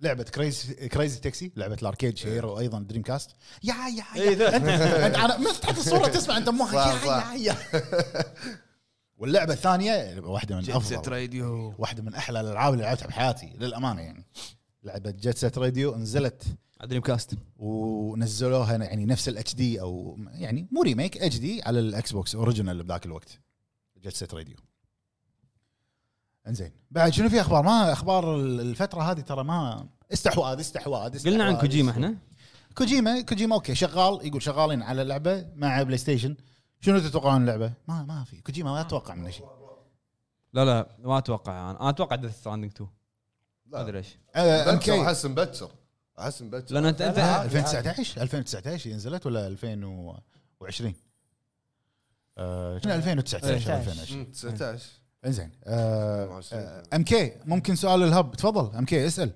[0.00, 3.30] لعبه Crazy Crazy Taxi لعبه ال arcade الشهيرة وأيضا Dreamcast
[3.64, 4.56] يا يا إيه يا.
[4.56, 7.34] انت انت أنا ما تحط الصورة تسمع انت مخك يا.
[7.34, 7.56] يا يا
[9.16, 14.26] واللعبة الثانية واحدة من أفضل راديو واحدة من أحلى الألعاب اللي لعبتها بحياتي للأمانة يعني.
[14.82, 16.42] لعبة Jet Set Radio نزلت
[16.84, 22.82] Dreamcast ونزلوها يعني نفس ال HD أو يعني مو remake HD على الاكس بوكس original
[22.82, 23.40] بذاك الوقت.
[24.02, 24.56] Jet Set Radio
[26.46, 26.70] انزين.
[26.90, 31.60] بعد شنو في أخبار؟ ما أخبار الفترة هذه ترى ما استحواذ استحواذ قلنا عن استحواذ.
[31.60, 32.16] كوجيما إحنا.
[32.74, 36.36] كوجيما كوجيما okay شغال يقول شغالين على لعبة مع بلاي ستيشن.
[36.80, 38.40] شنو تتوقعون اللعبة؟ ما ما في.
[38.40, 39.46] كوجيما ما أتوقع منه شيء.
[40.52, 41.70] لا لا ما أتوقع.
[41.70, 42.90] أنا أنا أتوقع Death Stranding 2
[43.66, 43.80] ما لا.
[43.82, 44.18] أدري ليش.
[44.36, 45.70] ام كي أحس مبكر
[46.18, 50.94] أحس مبكر لأن انت انت لا، 2019 2019 نزلت ولا 2020
[52.38, 53.76] آه، شنو 2019 19.
[53.76, 54.86] 2020 مم، 19
[55.26, 55.50] إنزين.
[56.94, 58.34] ام كي ممكن سؤال الهب.
[58.36, 59.30] تفضل ام كي اسأل.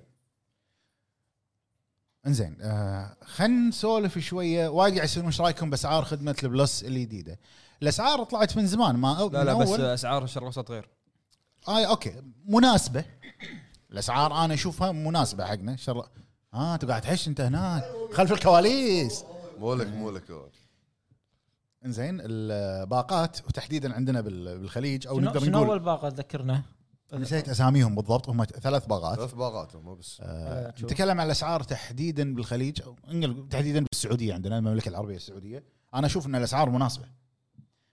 [2.27, 4.67] انزين آه خلينا نسولف شوية.
[4.67, 7.39] وايد قاعد يسالون إيش رأيكم بأسعار خدمة ال Plus الجديده
[7.81, 9.81] الأسعار طلعت من زمان ما لا لا بس أول.
[9.81, 10.89] أسعار الشرق الأوسط غير.
[11.67, 12.21] آه أوكي.
[12.45, 13.05] مناسبة.
[13.91, 15.75] الأسعار أنا أشوفها مناسبة حقنا.
[15.75, 16.09] شر
[16.53, 17.83] آه أنت قاعد تحش أنت هناك.
[18.13, 19.23] خلف الكواليس.
[19.59, 20.23] مو لك مو لك
[21.85, 26.63] انزين الباقات وتحديدا عندنا بال- بالخليج أو شنو نقدر شنو أول نقول باقة ذكرنا؟
[27.13, 30.17] نسيت أساميهم بالضبط هم ثلاث باقات ثلاث باغات مو بس.
[30.21, 30.73] آه،.
[30.83, 32.95] نتكلم عن الأسعار تحديدا بالخليج أو
[33.49, 35.63] تحديدا بالسعودية عندنا المملكة العربية السعودية.
[35.93, 37.05] أنا أشوف إن الأسعار مناسبة.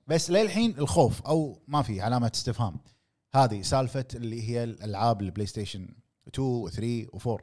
[0.07, 2.77] بس للحين الخوف أو ما في علامه استفهام.
[3.35, 5.89] هذه سالفة اللي هي الألعاب البلاي ستيشن
[6.29, 7.39] 2 و 3 و 4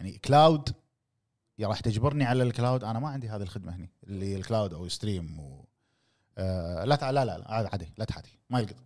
[0.00, 0.68] يعني cloud
[1.58, 2.84] يا راح تجبرني على ال cloud.
[2.84, 5.64] أنا ما عندي هذه الخدمة هني اللي ال cloud أو stream و
[6.38, 8.76] آه لا لا لا لا عادي- عادي لا تحاتي ما يلقط.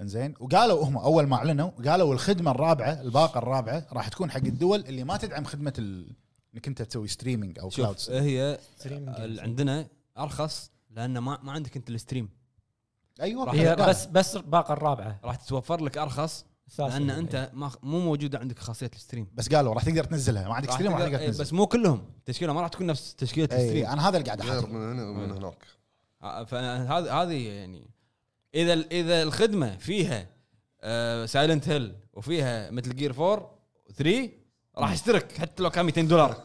[0.00, 0.34] إنزين.
[0.40, 5.04] وقالوا هم أول ما أعلنوا قالوا الخدمة الرابعة الباقة الرابعة راح تكون حق الدول اللي
[5.04, 6.12] ما تدعم خدمة ال-
[6.54, 8.58] إنك أنت تسوي streaming أو cloud هي
[9.38, 9.86] عندنا
[10.18, 12.28] أرخص لأن ما ما عندك أنت ال stream.
[13.20, 13.76] أيوه هي.
[13.76, 15.20] بس بس باقه الرابعة.
[15.24, 16.44] راح تتوفر لك أرخص.
[16.78, 19.26] لأن أنت ما مو موجودة عندك خاصية ال stream.
[19.34, 20.48] بس قالوا راح تقدر تنزلها.
[20.48, 21.44] ما عندك stream راح تقدر- إيه، تنزل.
[21.44, 22.04] بس مو كلهم.
[22.26, 23.86] تشكيلة ما راح تكون نفس تشكيلة اي ال stream.
[23.86, 25.64] أنا هذا اللي قاعد احاتي من هنا ومن هناك.
[26.22, 27.90] آه، فهذه هذه يعني
[28.54, 30.26] إذا إذا الخدمة فيها
[31.26, 33.58] Silent Hill وفيها مثل Gear 4
[33.96, 34.28] 3
[34.78, 36.36] راح اشترك حتى لو كان 200 دولار.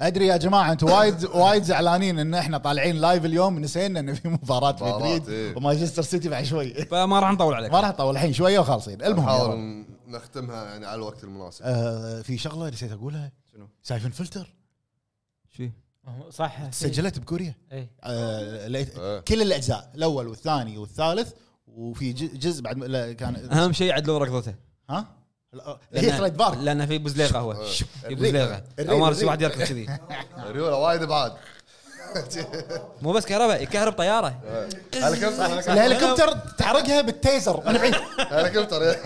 [0.00, 4.28] أدري يا جماعة أنتم وايد وايد زعلانين إن إحنا طالعين live اليوم نسينا إن في
[4.28, 5.56] مباراة مباراة، مدريد إيه.
[5.56, 6.74] ومانشستر سيتي بعد شوي.
[6.90, 7.72] فما راح نطول عليك.
[7.72, 9.02] ما راح نطول الحين شوية وخالصين.
[9.02, 9.24] المهم.
[9.24, 11.64] نحاول نختمها يعني على الوقت المناسب.
[11.64, 13.32] آه في شغلة نسيت أقولها.
[13.52, 14.54] شنو؟ Syphon Filter.
[15.50, 15.68] شو
[16.30, 17.88] صح سجلت بكوريا؟ إي.
[18.02, 19.20] آه إيه.
[19.20, 21.32] كل الأجزاء الأول والثاني والثالث
[21.66, 24.54] وفي جزء بعد لا، كان أهم شيء عدلوا ركضته
[24.90, 25.06] ها؟
[25.52, 26.58] لا، هي تريد بارك.
[26.58, 27.54] لأن في بوزليغه هو.
[28.08, 29.02] في بوزليغه الريد.
[29.02, 29.98] أشوف واحد يركض كذي.
[30.52, 31.32] ريوله وايد بعاد
[33.02, 34.40] مو بس كهرباء يكهرب طيارة.
[34.94, 37.62] هليكوبتر الهليكوبتر تحرقها بالتيزر.
[37.66, 37.94] من بعيد.
[38.30, 38.96] هليكوبتر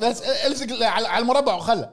[0.00, 1.90] بس الزق على على المربع وخله.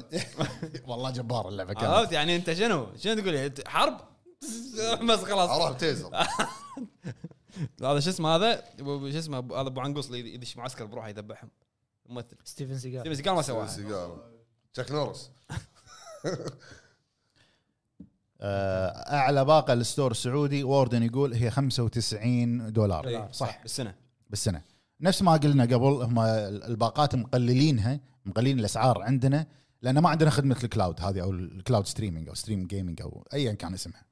[0.88, 4.00] والله جبار اللعبة كانت عرفت؟ يعني أنت شنو؟ شنو تقول؟ لي؟ حرب؟
[5.08, 5.50] بس خلاص.
[5.50, 6.10] أروح ب taser
[7.82, 11.50] هذا شو اسمه هذا؟ شو اسمه؟ هذا أبو عنقوص اللي يدش معسكر بروحه يذبحهم.
[12.08, 12.36] ممثل.
[12.44, 13.66] ستيفن سيجال ستيفن سيجال ما سواها.
[13.66, 14.24] سيجاره
[14.74, 15.30] تشاك نوريس.
[18.40, 23.08] آه، أعلى باقة ال store السعودي ووردن يقول هي 95 دولار.
[23.08, 23.62] إيه، صح.
[23.62, 23.94] بالسنة.
[24.30, 24.62] بالسنة.
[25.00, 29.46] نفس ما قلنا قبل هم الباقات مقللينها مقللين الأسعار عندنا
[29.82, 33.26] لأن ما عندنا خدمة ال cloud هذه أو ال cloud streaming أو stream gaming أو
[33.32, 34.04] ايا كان اسمها.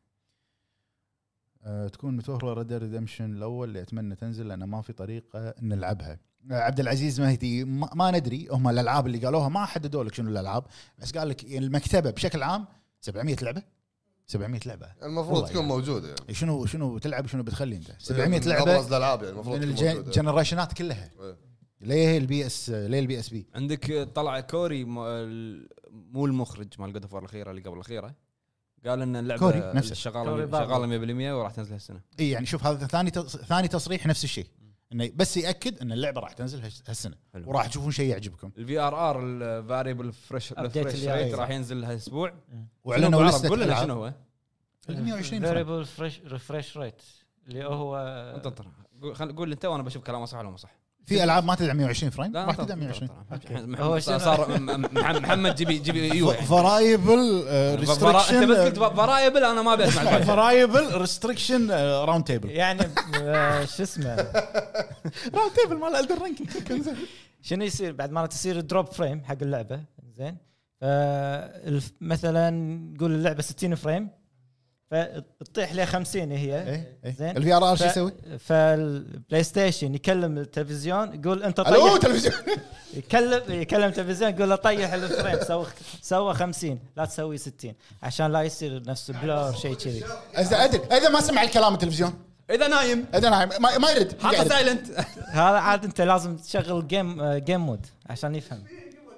[1.65, 6.19] أه تكون متوفرة Red Redemption الأول اللي أتمنى تنزل لأن ما في طريقة نلعبها.
[6.51, 10.31] أه عبد العزيز مهدي ما, ما ندري هم الألعاب اللي قالوها ما حددوا لك شنو
[10.31, 10.65] الألعاب
[10.99, 12.67] بس قال لك المكتبة بشكل عام
[13.01, 13.63] 700 لعبة.
[14.27, 14.87] 700 لعبة.
[15.03, 15.69] المفروض تكون يعني.
[15.69, 16.09] موجودة.
[16.09, 19.63] يعني شنو شنو بتلعب شنو بتخلي أنت؟ 700 من لعبة ابرز الالعاب يعني المفروض من
[19.63, 21.11] ال generationات كلها.
[21.21, 21.50] إيه.
[21.81, 27.17] ليه البي اس ليه البي اس بي عندك طلع كوري مو المخرج مال جود اوف
[27.17, 28.15] الأخيرة اللي قبل الأخيرة
[28.87, 29.95] قال إن اللعبة كوري نفسه.
[29.95, 30.51] شغالة.
[30.51, 33.11] شغالة 100% وراح تنزل هالسنة إي يعني شوف هذا ثاني.
[33.11, 34.47] ثاني تصريح نفس الشيء
[34.93, 37.49] إنه بس يأكد إن اللعبة راح تنزل هالس- هالسنة حلو.
[37.51, 41.35] وراح تشوفون شيء يعجبكم الفي ار ار الفاريبل فريش ريت.
[41.35, 42.35] راح ينزل هالأسبوع
[42.85, 43.83] وإعلنوا لسته بالعرب؟ قول لنا.
[43.83, 44.13] شنو هو
[44.89, 45.53] 120 فريم.
[45.53, 47.03] فيريبل فريش ريفريش ريت
[47.49, 47.97] اللي هو
[48.37, 48.67] انت انطر
[49.37, 50.80] قول انت وأنا بشوف كلامه صح ولا مو صح
[51.11, 53.51] في ألعاب ما تدعم 120 فريم؟ راح انطر- تدعم انطر- 120 انطر.
[53.51, 54.61] الحين هو؟ صار
[55.21, 57.43] محمد جيبي جيبي أيوه فرايبل
[57.87, 60.21] فرا- انت بس قلت فرايبل أنا ما ابي اسمع.
[60.21, 62.81] فرايبل ريستريكشن راوند تيبل يعني
[63.23, 64.15] آه، شو اسمه؟
[65.35, 66.39] راوند تيبل مال الدر رينج
[67.43, 69.81] شنو يصير؟ بعد ما تصير دروب فريم حق اللعبة
[70.19, 70.37] زين
[72.01, 72.51] مثلا
[72.95, 74.09] نقول اللعبة 60 frame.
[74.91, 76.69] فتطيح لي 50 هي.
[77.05, 77.37] إيه زين.
[77.37, 81.97] ال VRR شو يسوي؟ فالبلاي ستيشن يكلم التلفزيون يقول أنت ألو طيح.
[81.97, 82.35] تلفزيون.
[82.95, 85.67] يكلم يكلم التلفزيون يقول له طيح ال frame سوى
[86.03, 90.05] سوى 50 لا تسوي 60 عشان لا يصير نفس blur شيء كذي.
[90.39, 92.15] اذا ادري إذا ما سمع الكلام التلفزيون.
[92.51, 93.07] إذا نايم.
[93.15, 93.49] إذا نايم.
[93.61, 94.21] ما, ما يرد.
[94.23, 94.49] حاطه.
[94.49, 94.87] silent
[95.29, 98.65] هذا عاد أنت لازم تشغل game game mode عشان يفهم.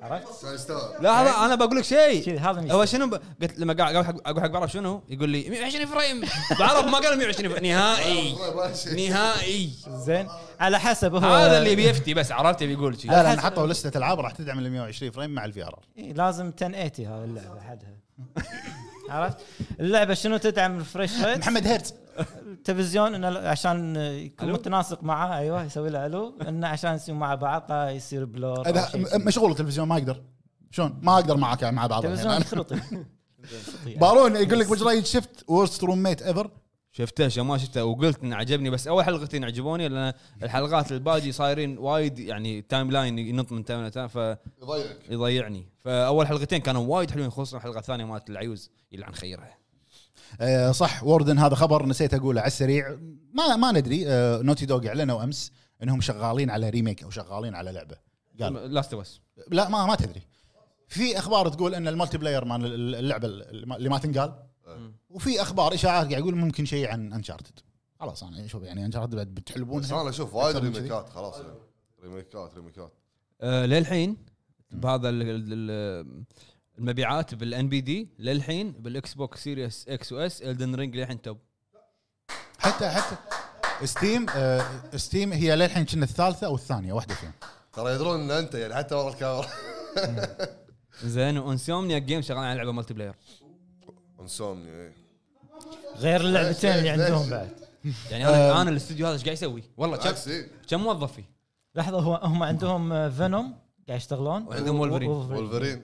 [0.03, 3.15] عرفت؟ لا هذا أنا بقول لك شيء هذا هو شنو ب...
[3.43, 6.21] قلت لما قاعد أقول حق أقول حق بعرف شنو؟ يقول لي 120 frame.
[6.61, 7.67] بعرف ما قال 120 frame.
[7.67, 8.37] نهائي.
[9.09, 9.71] نهائي.
[9.89, 10.29] زين.
[10.61, 13.11] على حسب هو هذا اللي بيفتي بس عرفت يبي يقول شيء.
[13.11, 16.13] لا لا حطوا list ة ألعاب راح تدعم ال 120 فريم مع ال VR إيه،
[16.13, 17.97] لازم 1080 هذه اللعبة حدها.
[19.11, 19.37] عرفت؟
[19.81, 21.95] اللعبة شنو تدعم ال fresh rate؟ محمد هيرتز.
[22.47, 26.39] التلفزيون إنه عشان يكون؟ متناسق معه أيوه يسوي له ألو.
[26.49, 28.89] إنه عشان يصير مع بعض لا يصير blur إذا.
[28.95, 30.23] م- مشغول التلفزيون ما أقدر
[30.71, 32.65] شلون؟ ما أقدر معك مع بعض التلفزيون
[34.01, 36.51] بارون يقول لك وجرايد شفت ورست روم ميت ايفر
[36.93, 37.85] شفته شو ما شفته.
[37.85, 43.19] وقلت انه عجبني بس أول حلقتين عجبوني لأن الحلقات الباقي صايرين وايد يعني تايم لاين
[43.19, 44.09] ينط من تايم لتايم
[44.63, 44.99] يضيعك.
[45.09, 49.57] فيضيعني فأول حلقتين كانوا وايد حلوين خصوصا الحلقة الثانية مالت العيوز يلعن خيرها.
[50.41, 52.99] آه صح ووردن هذا خبر نسيت أقوله على السريع.
[53.35, 55.53] ما ما ندري آه نوتي دوغ إعلنوا أمس
[55.83, 57.97] إنهم شغالين على ريميك أو شغالين على لعبة.
[58.41, 58.75] قال.
[58.75, 60.23] لاست بس لا ما ما تدري.
[60.89, 64.43] في أخبار تقول إن المالتي بلاير مال اللعبة اللي ما- اللي ما تنقال.
[65.11, 67.59] وفي أخبار إشاعات قاعد يقول ممكن شيء عن انشارتد
[68.01, 70.57] خلاص أنا شوف يعني انشارتد بعد بس بتحلبونها أنا أشوف وايد.
[70.57, 71.49] ريميكات خلاص يعني.
[72.03, 72.93] ريميكات ريميكات
[73.41, 74.17] آه للحين
[74.71, 75.11] بهذا
[76.83, 81.39] المبيعات بالان بي دي للحين بالاكس بوكس سيريس إكس واس الدن رينج للحين توب
[82.59, 83.17] حتى حتى
[83.85, 84.65] Steam آه
[84.97, 87.33] Steam هي للحين كنا الثالثة أو الثانية واحدة فيهم
[87.73, 89.47] ترى يدرون إن أنت يعني حتى ورا الكاميرا
[91.05, 93.15] زين و Insomniac Games شغالين على لعبة multiplayer
[94.21, 94.93] Insomniac إيه.
[95.97, 97.51] غير اللعبتين اللي ليش- عندهم ليش؟ بعد
[98.11, 100.49] يعني أنا أنا الاستوديو هذا إيش قاعد يسوي؟ والله كم إيه.
[100.69, 101.25] كم موظف فيه؟
[101.75, 103.55] لحظة هو هم عندهم Venom
[103.89, 105.09] قاعد يشتغلون وعندهم Wolverine.
[105.11, 105.83] Wolverine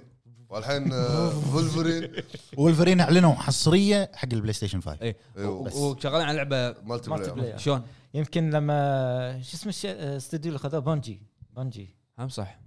[0.51, 2.13] والحين آه، وولفرين
[2.57, 5.17] وولفرين أعلنوا حصرية حق ال PlayStation 5 اي.
[5.37, 7.83] و- وشغالين على لعبة multi multiplayer شلون؟
[8.15, 11.23] يمكن لما شو اسم الشيء الاستوديو اللي خذوه Bungie.
[11.57, 11.97] Bungie.
[12.19, 12.59] هم صح.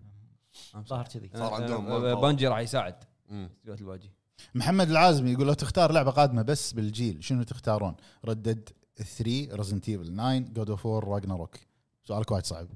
[0.75, 0.89] هم صح.
[0.89, 1.29] ظاهر كذي.
[1.35, 2.95] صار عندهم آه، Bungie راح يساعد.
[3.31, 4.11] استديوهات الباجي.
[4.55, 7.95] محمد العازمي يقول لو تختار لعبة قادمة بس بالجيل شنو تختارون؟
[8.25, 11.55] Red Dead 3 Resident Evil 9 God of War Ragnarok
[12.03, 12.67] سؤالك وايد صعب.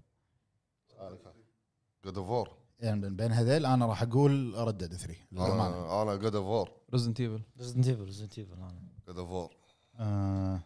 [2.05, 2.49] God of War
[2.79, 6.01] يعني بين هذيل أنا راح أقول Red Dead 3 للأمانة.
[6.01, 8.55] أنا God of War Resident Evil Resident Evil Resident Evil
[9.07, 9.49] God of War
[9.99, 10.59] آه،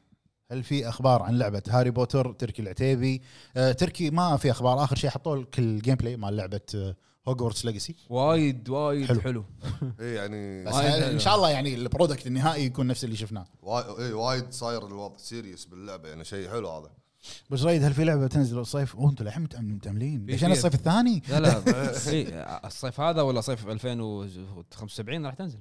[0.51, 3.21] هل في أخبار عن لعبة هاري بوتر تركي العتيبي؟
[3.57, 4.83] آه، تركي ما في أخبار.
[4.83, 6.95] آخر شيء حطوا لك ال gameplay مال لعبة
[7.27, 9.21] Hogwarts Legacy وايد وايد حلو.
[9.21, 9.45] حلو,
[9.99, 10.75] اي يعني بس.
[10.75, 13.45] إن شاء الله يعني ال product النهائي يكون نفس اللي شفناه.
[13.61, 16.91] وايد اي وايد صاير الوضع serious باللعبة يعني شيء حلو هذا.
[17.49, 20.53] بس رايد هل في لعبة تنزل الصيف؟ وأنتم متأم- متاملين عشان في.
[20.53, 21.23] الصيف الثاني.
[21.29, 21.57] لا لا
[22.67, 25.59] الصيف هذا ولا صيف 2075 راح تنزل.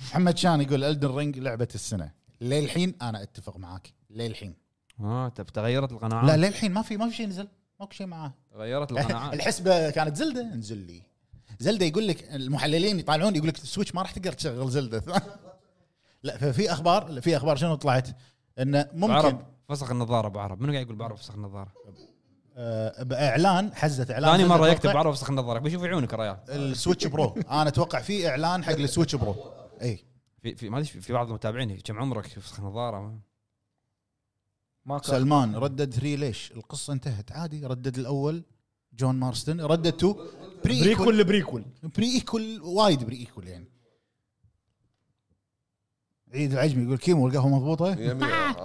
[0.00, 2.10] محمد شان يقول Elden Ring لعبة السنة.
[2.40, 3.92] للحين أنا أتفق معاك.
[4.10, 4.54] للحين.
[5.00, 7.48] آه تغيرت القناعات؟ لا للحين ما في ما في شيء نزل.
[7.80, 8.34] ماكو شيء معاه.
[8.52, 9.34] تغيرت القناعات.
[9.34, 10.40] الحسبة كانت Zelda.
[10.54, 11.02] انزل لي.
[11.60, 15.02] Zelda يقول لك المحللين يطالعون يقول لك ال Switch ما راح تقدر تشغل Zelda.
[16.22, 18.08] لا ففي أخبار في أخبار شنو طلعت؟
[18.58, 20.60] انه ممكن بعرب فسخ النظارة أبو عرب.
[20.60, 21.72] منو قاعد يقول بعرب فسخ النظارة؟
[22.56, 25.58] آه باعلان حزه إعلان ثاني مرة يكتب توقع بعرب فسخ النظارة.
[25.58, 26.38] بيشوف عيونك يا ريال.
[26.48, 27.34] السويتش برو.
[27.50, 29.34] أنا أتوقع في إعلان حق السويتش برو.
[29.82, 30.04] إي.
[30.42, 33.18] في في ما أدري في بعض المتابعين كم عمرك فسخ نظاره
[34.84, 37.32] ما سلمان ردد 3 ليش؟ القصة انتهت.
[37.32, 38.44] عادي ردد الأول.
[38.92, 39.60] جون مارستن.
[39.60, 40.14] ردد 2
[40.64, 41.24] بري بريكول.
[41.24, 41.64] بريكول.
[41.82, 43.68] بري ايكول وايد بري ايكول يعني.
[46.34, 47.94] عيد العجمي يقول كيمو القهوه مضبوطة؟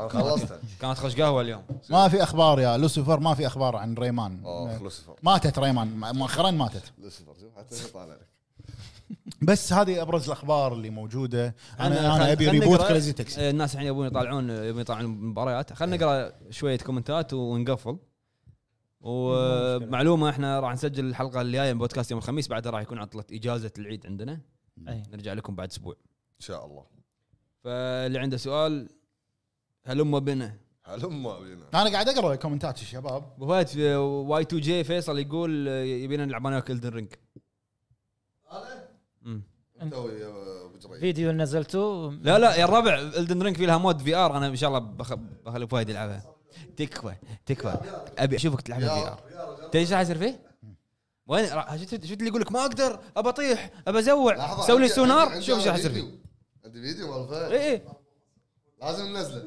[0.07, 0.59] خلصتها.
[0.81, 1.63] كانت خش قهوة اليوم.
[1.89, 4.45] ما في أخبار يا لوسيفر ما في أخبار عن Rayman.
[4.45, 5.15] آه لوسيفر.
[5.23, 6.93] ماتت Rayman مؤخرا ماتت.
[6.97, 8.27] لوسيفر شوف حتى طالع لك.
[9.41, 11.55] بس هذه أبرز الأخبار اللي موجودة.
[11.79, 12.81] أنا أنا أبي reboot.
[12.81, 15.73] Crazy Taxi الناس الحين يبون يطالعون يبون يطالعون المباريات.
[15.73, 17.97] خلينا نقرأ شوية كومنتات ونقفل.
[19.01, 23.71] ومعلومة إحنا راح نسجل الحلقة الجاية من بودكاست يوم الخميس بعدها راح يكون عطلة إجازة
[23.77, 24.39] العيد عندنا.
[24.87, 25.03] أي.
[25.11, 25.93] نرجع لكم بعد أسبوع.
[26.35, 26.92] إن شاء الله.
[27.63, 28.89] فاللي عنده سؤال
[29.85, 30.57] هلم بنا.
[30.85, 36.47] هلما بينا أنا قاعد أقرأ كومنتات الشباب أبو فهد في Y2J فيصل يقول يبينا نلعب
[36.47, 37.07] أنا؟ Elden Ring
[39.91, 44.37] توي أبو جريد فيديو نزلته لا لا يا الربع Elden Ring في لها mod VR.
[44.37, 45.13] أنا إن شاء الله بخ-
[45.45, 46.23] بخلي فهد يلعبها.
[46.77, 47.13] تكفى
[47.45, 47.77] تكفى.
[48.17, 49.19] أبي أشوفك تلعبها VR.
[49.67, 50.39] تدري إيش راح يصير فيه؟
[51.27, 52.99] وين؟ شفت اللي يقول لك؟ ما أقدر.
[53.17, 54.61] أبى أطيح أبى أزوع.
[54.67, 55.41] سوي لي سونار.
[55.41, 56.22] شوف إيش راح يصير فيه.
[56.65, 57.51] عندي فيديو مال فهد.
[57.51, 57.81] اي اي
[58.81, 59.43] لازم ننزله.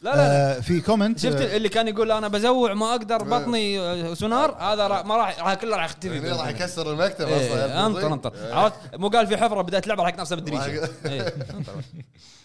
[0.00, 0.56] لا لا لا.
[0.56, 1.56] آه في comment شفت آه.
[1.56, 3.28] اللي كان يقول أنا بزوع ما أقدر إيه.
[3.38, 6.14] بطني آه، سونار؟ هذا راح- ما راح راح كله راح يختفي.
[6.14, 7.64] يعني راح يكسر المكتب أصلا.
[7.64, 8.52] إيه، أنطر أنطر.
[8.52, 10.88] عرفت؟ مو قال في حفرة بدأت لعبة راح يكنسها بالدريشة.
[11.06, 11.34] إيه،.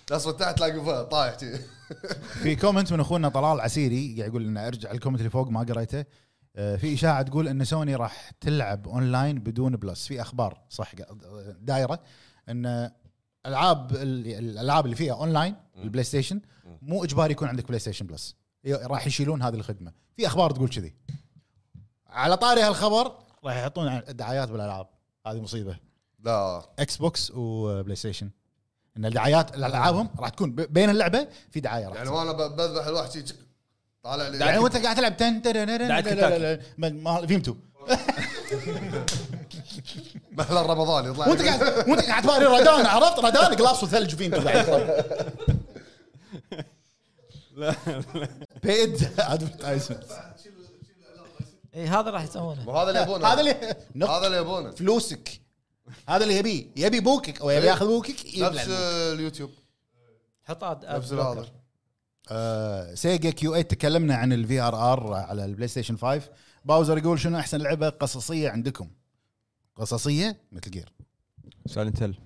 [0.07, 1.37] تصل تحت تلاقي طايح.
[2.43, 5.59] في comment من أخونا طلال عسيري قاعد يقول لنا أرجع ال comment اللي فوق ما
[5.59, 6.05] قريته.
[6.55, 10.07] آه، في إشاعة تقول إن سوني راح تلعب اونلاين بدون Plus.
[10.07, 10.91] في أخبار صح
[11.59, 11.99] دايرة
[12.49, 12.91] إن
[13.45, 16.41] العاب ال- الألعاب اللي فيها online ال PlayStation
[16.81, 18.35] مو إجباري يكون عندك PlayStation Plus
[18.67, 19.91] راح يشيلون هذه الخدمة.
[20.17, 20.93] في أخبار تقول كذي.
[22.07, 23.11] على طاري هالخبر
[23.43, 24.87] راح يحطون دعايات بالألعاب.
[25.27, 25.77] هذه مصيبة.
[26.23, 26.65] لا.
[26.79, 28.29] Xbox و PlayStation
[28.97, 32.09] إن الدعايات الألعابهم راح تكون بين اللعبة في دعاية راح يعني.
[32.09, 33.31] وأنا بذبح الواحد.
[34.03, 34.37] طالع لي.
[34.37, 36.61] يعني وأنت قاعد تلعب تن تن دعاية كنتاكي.
[40.31, 45.05] مهل رمضان يطلع وانت قاعد وانت قاعد تباري ردان عرفت؟ ردان قلاص وثلج فينتو قاعد
[47.55, 47.75] لا
[48.63, 50.03] بيد ادفرتايزمنت
[51.75, 52.69] اي إيه، هذا راح يسوونه.
[52.69, 53.27] وهذا اللي يبونه.
[53.27, 53.75] هذا اللي
[54.05, 54.71] هذا اللي يبونه.
[54.71, 55.41] فلوسك.
[56.09, 56.67] هذا اللي يبيه.
[56.75, 58.67] يبي بوكك أو يبي ياخذ بوكك نفس.
[59.13, 59.51] اليوتيوب.
[60.43, 61.45] حط نفس هذا.
[62.31, 66.29] آه، سيجا كيو 8 تكلمنا عن الفي ار ار على البلاي ستيشن 5
[66.65, 68.89] باوزر يقول شنو أحسن لعبة قصصية عندكم؟
[69.75, 70.93] قصصية مثل جير
[71.65, 72.19] سايلنت هيل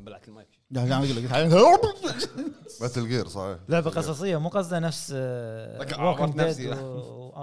[0.00, 2.30] بلعت المايك قاعد أقول لك
[2.82, 3.58] مثل جير صحيح.
[3.68, 6.80] لعبه قصصية مو قصده نفس ووكينج عرفت نفسي، لا.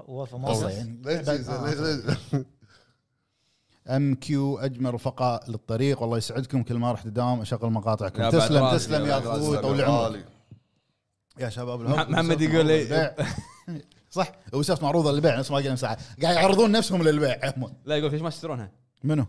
[0.07, 0.63] وولف امونج
[1.07, 2.15] ليش ليش
[3.87, 6.01] MQ اجمل رفقاء للطريق.
[6.01, 8.29] والله يسعدكم كل ما رحت الدوام أشغل مقاطعكم.
[8.29, 10.25] تسلم تسلم يا أخوي طول عمرك.
[11.39, 12.67] يا شباب الهب محمد يقول.
[12.67, 13.15] للبيع.
[14.09, 15.97] صح Ubisoft معروضه للبيع نفس ما قلنا ساعة.
[16.21, 17.53] قاعد يعرضون نفسهم للبيع.
[17.85, 19.25] لا يقول ليش ما تشترونها؟ منو؟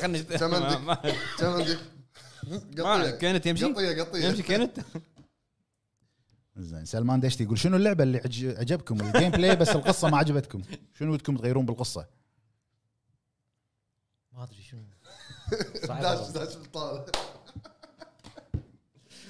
[0.00, 1.78] خلني كم عندك؟ كم عندك؟
[2.80, 4.80] قطية كانت يمشي قطية قطية يمشي كانت
[6.56, 10.62] زين سلمان دشتي يقول شنو اللعبة اللي عج- عجبكم ال gameplay بس القصة ما عجبتكم
[10.98, 12.06] شنو ودكم تغيرون بالقصة
[14.32, 14.80] ما أدري شنو
[16.02, 16.28] داش.
[16.30, 17.06] داش بالطاوله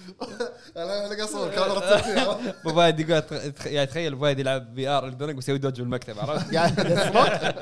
[0.76, 3.22] أنا كاميرا أبو فهد يقول
[3.66, 7.58] يعني تخيل أبو فهد يلعب VR الدرج ويسوي dodge بالمكتب عرفت؟ يصرخ.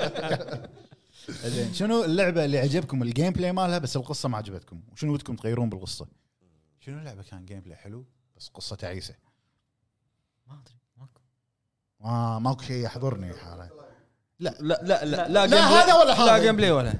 [1.45, 4.81] زين شنو اللعبة اللي عجبكم ال gameplay مالها؟ بس القصة ما عجبتكم.
[4.91, 6.07] وشنو ودكم تغيرون بالقصة؟
[6.79, 8.05] شنو اللعبة كان gameplay حلو
[8.37, 9.15] بس قصة تعيسة؟
[10.47, 11.21] ما أدري ماكو.
[11.99, 13.69] ما ماكو شيء يحضرني حالة.
[14.39, 16.25] لا لا لا لا لا، game هذا ولا هذا.
[16.25, 16.93] لا gameplay ولا.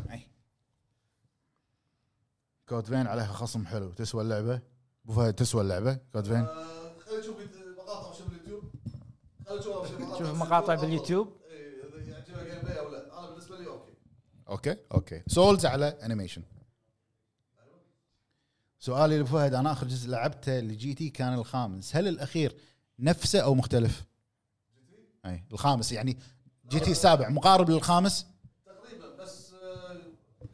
[2.69, 3.91] Code Vein عليها خصم حلو.
[3.91, 4.61] تسوى اللعبة؟
[5.07, 5.93] ابو فهد تسوى اللعبة.
[6.13, 7.37] Code Vein خلينا نشوف
[7.77, 8.63] مقاطع شوف اليوتيوب
[9.47, 11.27] خلينا نشوف شوف مقاطع باليوتيوب.
[11.95, 13.19] يعجبها gameplay أو لا.
[13.19, 13.91] أنا بالنسبة لي okay.
[14.49, 15.23] okay okay.
[15.27, 16.41] Souls على animation
[18.79, 21.95] سؤالي لابو فهد أنا آخر جزء لعبته ل GT كان الخامس.
[21.95, 22.55] هل الأخير
[22.99, 24.03] نفسه أو مختلف؟
[25.25, 25.91] أي الخامس.
[25.91, 26.17] يعني
[26.69, 28.25] GT السابع مقارب للخامس؟
[28.65, 29.97] تقريبا بس آه،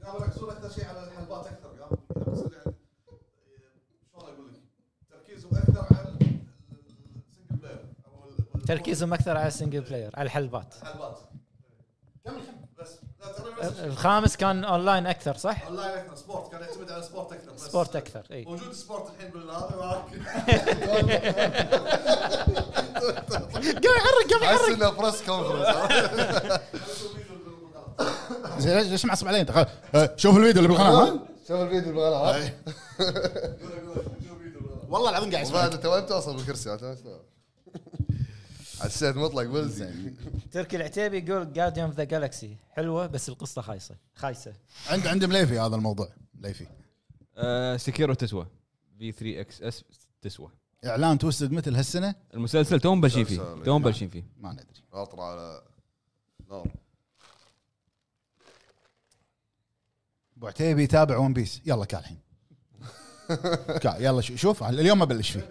[0.05, 2.75] قاموا يركزون أكثر شيء على الحلبات أكثر قاموا قاموا يصير يعني
[4.15, 4.61] آه، شلون أقول لك
[5.09, 10.25] تركيزهم أكثر على ال single player أو ال- تركيزهم أكثر على ال single player على
[10.25, 10.73] الحلبات.
[10.81, 11.17] الحلبات.
[12.79, 12.99] بس.
[13.83, 17.61] الخامس كان اونلاين أكثر صح؟ اونلاين أكثر Sport كان يعتمد على Sport أكثر بس.
[17.61, 18.45] Sport أكثر إي.
[18.45, 20.05] موجود Sport الحين بالهذا معك.
[23.65, 25.67] قام يحرك قام احس انه press conference
[28.57, 32.49] زين ليش ليش معصب علي انت آه، شوف الفيديو اللي بالقناة ها؟ شوف الفيديو بالقناة
[34.89, 36.77] والله العظيم قاعد يسمعك انت وين توصل بالكرسي.
[38.83, 40.17] حسيت مطلق زين
[40.51, 43.95] تركي العتيبي يقول جارديان اوف ذا جالكسي حلوة بس القصة خايسة.
[44.15, 44.53] خايسة.
[44.89, 46.09] عند عند مليفي هذا الموضوع.
[46.35, 46.67] مليفي.
[47.37, 48.47] آه، سكيرو تسوى.
[48.99, 49.83] في 3 إكس اس
[50.21, 50.49] تسوى.
[50.85, 53.83] إعلان توستد مثل هالسنة؟ المسلسل توم بلشين فيه توم.
[53.83, 54.65] بلشين فيه ما ندري.
[54.93, 55.61] اطر على
[56.49, 56.67] نار.
[60.37, 62.19] أبو عتيبي يتابع ون بيس يلا كا الحين.
[63.83, 65.49] كا يلا شو- شوف اليوم ما بلش فيه.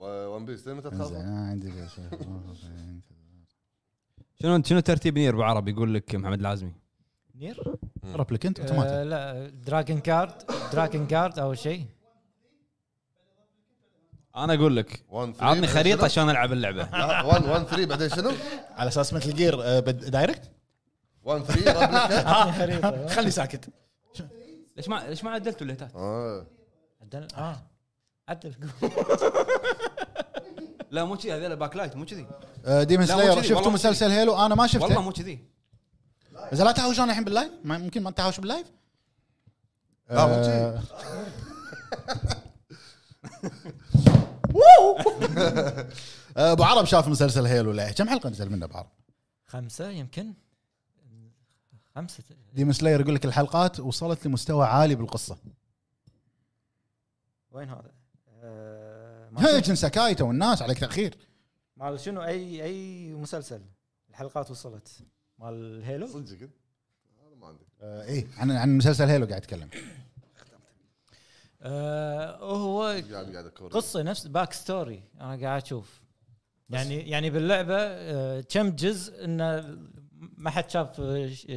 [0.00, 1.72] ون بيس متى تخلص؟ آه، عندي
[4.42, 6.72] شنو شنو ترتيب نير بالعربي يقول لك محمد العازمي
[7.34, 7.76] نير؟
[8.14, 8.92] ربليكنت آه أوتوماتيك.
[9.10, 10.32] لا دراجون كارد
[10.72, 11.84] دراجون كارد اول شيء.
[14.36, 16.80] أنا أقول لك 1 عطني خريطة عشان ألعب اللعبة.
[17.26, 18.30] 1 1 3 بعدين شنو؟
[18.70, 20.50] على أساس مثل جير آه، بد- دايركت
[21.24, 23.06] 1 3 رابليكا اعطني خريطة.
[23.06, 23.68] خلني ساكت.
[24.76, 26.46] ليش ما ليش ما عدلتوا الليتات؟ آه.
[27.02, 27.56] عدل آه.
[28.28, 28.54] عدل
[30.90, 32.26] لا مو كذي هذول backlight مو كذي.
[32.64, 35.44] لا، مو Slayer كذي، شفتوا والله مو مسلسل Halo أنا ما والله شفته مو كذي.
[36.52, 38.66] بس لا تهاوشون الحين بال live ما- ممكن ما تهاوش بال live
[40.10, 40.82] لا، مو آه،
[46.36, 48.86] آه، أبو عرب شاف مسلسل Halo لا كم حلقة نزل منه أبو عرب؟
[49.46, 50.34] خمسة يمكن.
[51.94, 52.24] خمسة.
[52.54, 55.36] Demon Slayer يقول لك الحلقات وصلت لمستوى عالي بالقصة.
[57.50, 57.90] وين هذا؟
[59.36, 61.14] هيك سكايته والناس عليك تأخير.
[61.76, 63.60] مال شنو؟ أي أي مسلسل
[64.10, 64.88] الحلقات وصلت؟
[65.38, 67.64] مال Halo صدق هذا ما عندي.
[67.80, 69.68] آه إيه عن عن مسلسل Halo قاعد أتكلم.
[71.62, 73.02] آه هو
[73.70, 76.00] قصة نفس backstory أنا قاعد أشوف.
[76.70, 79.78] يعني يعني باللعبة آه، كم جزء انه
[80.16, 81.02] ما حد شاف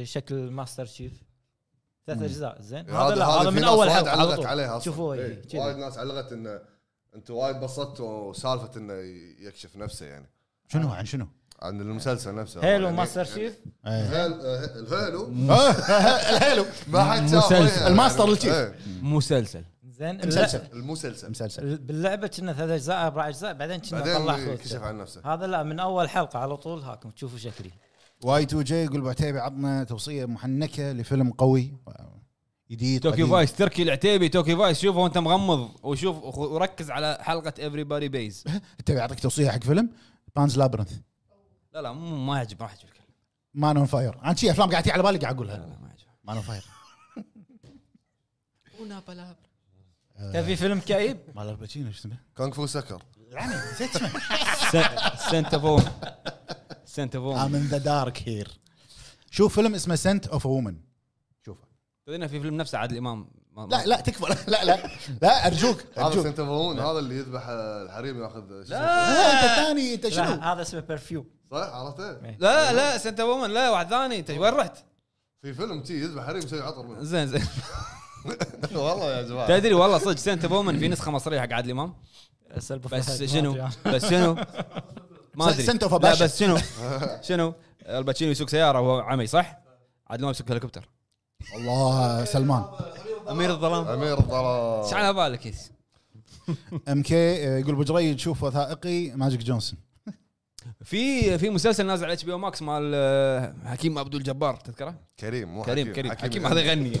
[0.02, 1.12] شكل Master Chief
[2.06, 2.22] ثلاث.
[2.22, 2.90] أجزاء زين.
[2.90, 4.78] هذا هذا لا هذا من ناس اول حلقة علقت عليها.
[4.78, 5.60] شوفوا إيه، إيه،.
[5.60, 6.60] وايد ناس علقت انه
[7.14, 8.94] أنتم وايد بسطتوا سالفه انه
[9.40, 10.26] يكشف نفسه يعني.
[10.68, 11.26] شنو عن شنو؟
[11.62, 12.64] عن المسلسل نفسه.
[12.64, 13.92] Halo يعني- ماستر يعني Chief إيه.
[14.24, 15.28] Hal- آه، ال
[16.36, 16.64] Halo؟ ال Halo.
[16.88, 17.86] ما حد شاف مسلسل.
[17.86, 18.52] ال Master لل Chief.
[18.54, 19.64] إيه، مسلسل.
[19.84, 20.62] زين مسلسل.
[20.72, 21.30] المسلسل.
[21.30, 21.78] مسلسل.
[21.78, 24.56] باللعبة كنا ثلاث أجزاء أربع أجزاء بعدين كنا طلع بعدين.
[24.56, 25.34] كشف عن نفسه.
[25.34, 27.70] هذا لا من أول حلقة على طول هاكم تشوفوا شكلي.
[28.24, 31.72] Y 2 J يقول ابو عتيبي عطنا توصية محنكة لفيلم قوي.
[32.70, 33.30] جديد قديم.
[33.30, 38.44] Vice تركي العتيبي Tokyo Vice شوفه وانت مغمض وشوف وركز على حلقة Everybody Pays
[38.86, 39.90] تبي اعطيك توصية حق فيلم؟
[40.36, 40.92] Pan's Labyrinth.
[41.74, 43.00] لا لا مو ما يعجب ما يعجبك.
[43.54, 45.56] Man on Fire أنا شي أفلام قاعد على بالي قاعد لا أقولها.
[45.56, 46.08] لا ما يعجبك.
[46.24, 46.64] Man on Fire
[50.32, 53.02] تبي فيلم كئيب؟ مال الباتشينو إيش اسمه؟ كونغ فو سكر.
[53.30, 54.10] يعني نسيت اسمه
[55.30, 55.88] Scent of
[56.84, 58.58] Scent of I'm in the dark here
[59.30, 60.76] شوف فيلم اسمه Scent of Woman
[62.10, 63.28] تدري في فيلم نفسه عادل إمام.
[63.56, 64.34] ما- لا لا تكفى.
[64.48, 64.78] لا لا
[65.22, 66.24] لا أرجوك هذا أرجوك.
[66.24, 69.32] Scent of هذا اللي يذبح الحريم ياخذ اسمه؟ لا.
[69.32, 73.50] أنت ثاني أنت لا شنو؟ هذا اسمه Perfume صح عرفته؟ لا لا Scent of Woman
[73.50, 74.18] لا واحد ثاني.
[74.18, 74.76] إنت وين رحت؟
[75.42, 77.02] في فيلم تي يذبح حريم يسوي عطر منه.
[77.02, 77.46] زين زين.
[78.74, 79.48] والله يا جماعة.
[79.48, 81.94] تدري والله صدق سنتا وومن في نسخة مصرية حق عادل إمام.
[82.56, 84.36] بس شنو؟ بس شنو؟
[85.34, 85.62] ما أدري.
[85.62, 86.24] سنتو لا فباشا.
[86.24, 86.58] بس شنو؟
[87.28, 87.54] شنو؟
[87.86, 89.58] الباتشينو يسوق سيارة وهو عمي صح؟
[90.10, 90.88] عادل إمام يسوق هليكوبتر.
[91.54, 92.64] الله سلمان.
[93.30, 93.86] أمير الظلام.
[93.88, 94.82] أمير الظلام.
[94.84, 95.70] إيش على بالك يس؟
[96.88, 97.14] أم كي
[97.60, 99.78] يقول ابو جريد شوف وثائقي ماجيك جونسون.
[100.84, 104.94] في في مسلسل نازل على إتش بي أو ماكس مال آه، حكيم عبد الجبار تذكره؟
[105.20, 106.12] كريم مو كريم كريم.
[106.12, 106.92] حكيم هذا يغني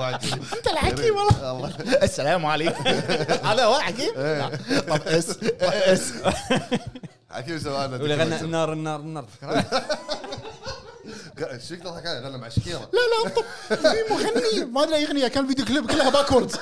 [0.00, 1.68] واقف أنت الحكيم والله.
[2.02, 2.84] السلام عليكم.
[3.50, 4.48] هذا هو حكيم؟ لا.
[4.88, 6.12] طب إس إس.
[7.30, 9.26] حكيم سوى لنا واللي غنى النار النار النار؟
[11.38, 12.90] إيش فيك تضحك عليه غنى مع شكيرة.
[12.92, 13.44] لا لا طب
[13.76, 16.52] في مغني ما أدري اغنيه كان فيديو كليب كلها باكوردز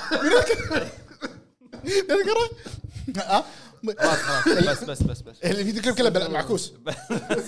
[1.84, 2.50] تذكره؟
[3.16, 3.44] ها؟
[3.82, 5.36] بس بس بس بس.
[5.44, 6.72] الفيديو كليب كله معكوس.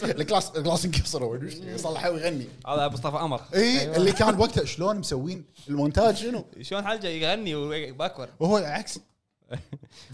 [0.02, 3.40] الكلاس الكلاس انكسر يصلحه ويغني هذا مصطفى قمر.
[3.54, 8.98] اي اللي كان وقتها شلون مسوين المونتاج شنو؟ شلون حلجه يغني وباكور وهو العكس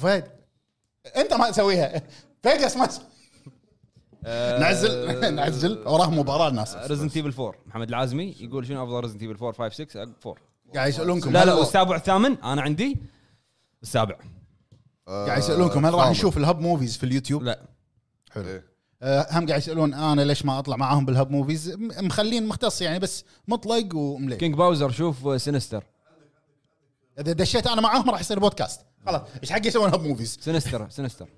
[0.01, 0.31] فهد
[1.17, 2.03] أنت ما تسويها.
[2.43, 2.89] فيجاس ما
[4.25, 4.59] تسوي.
[4.61, 5.35] نعزل.
[5.35, 5.83] نعزل.
[5.87, 9.85] وراه مباراة الناس ريزنت ايفل 4 محمد العازمي يقول شنو أفضل ريزنت ايفل 4 5
[9.85, 10.35] 6 4
[10.75, 12.99] قاعد يسألونكم لا لا والسابع الثامن أنا عندي
[13.83, 14.17] السابع.
[15.07, 17.61] قاعد يسألونكم هل راح نشوف الهب موفيز في اليوتيوب؟ لا.
[18.31, 18.45] حلو.
[18.45, 18.65] إيه.
[19.03, 23.25] آه، هم قاعد يسألون أنا ليش ما أطلع معاهم بالهب موفيز مخلين مختص يعني بس
[23.49, 25.85] مطلق ومليك كينج باوزر شوف سينستر
[27.19, 29.23] إذا دشيت أنا معاهم راح يصير بودكاست خلاص.
[29.43, 31.29] إيش حق يسوون هب موفيز سينستر سينستر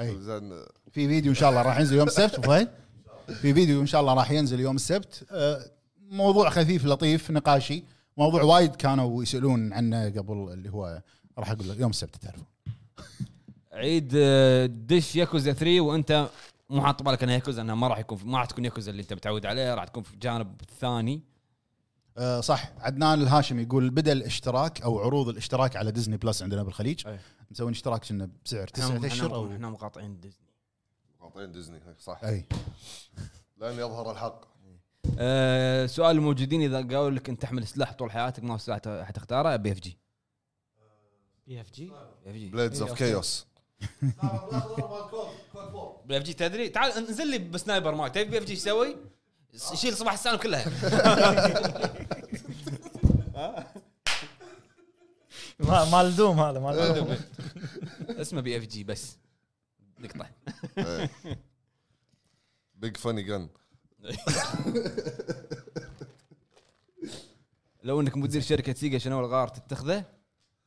[0.00, 0.20] أي.
[0.20, 0.50] زين.
[0.92, 2.68] في فيديو إن شاء الله راح ينزل يوم السبت فهد؟
[3.26, 5.26] في فيديو إن شاء الله راح ينزل يوم السبت.
[5.30, 5.64] آه،
[6.10, 7.84] موضوع خفيف لطيف نقاشي.
[8.16, 11.02] موضوع وايد كانوا يسألون عنه قبل اللي هو
[11.38, 12.44] راح أقول لك يوم السبت تعرفون.
[13.72, 16.28] عيد آه، دش ياكوزا 3 وأنت
[16.70, 19.12] مو حاط بالك إنها ياكوزا إنها ما راح يكون ما راح تكون ياكوزا اللي أنت
[19.12, 21.22] متعود عليه راح تكون في الجانب الثاني.
[22.18, 22.72] آه، صح.
[22.80, 27.18] عدنان الهاشم يقول بدا الاشتراك أو عروض الاشتراك على Disney Plus عندنا بالخليج أي.
[27.50, 30.46] مسوين اشتراك كنا بسعر تسعة اشهر أو إحنا مقاطعين ديزني.
[31.20, 32.20] معطين ديزني صح.
[32.24, 32.44] أي.
[33.56, 34.50] لأن يظهر الحق.
[35.18, 39.56] أه سؤال الموجودين إذا قالوا لك أنت تحمل سلاح طول حياتك ما هو سلاح حتختاره؟
[39.56, 39.98] بي إف جي.
[41.46, 41.84] بي إف جي؟
[42.24, 42.48] بي إف جي.
[42.48, 43.46] بليدز اوف كيوس
[46.04, 48.10] بي إف جي تدري؟ تعال انزل لي بسنايبر ماي.
[48.10, 48.96] تبي بي إف جي إيش يسوي؟
[49.72, 50.64] يشيل صباح السالم كلها
[53.34, 53.66] ما-
[55.68, 57.16] مال دوم هذا مال دوم
[58.10, 59.16] اسمه بي إف جي بس.
[59.98, 60.26] نقطة.
[62.74, 63.48] بيج فاني جن
[67.82, 70.04] لو إنك مدير شركة سيجا شنو الغار تتخذه؟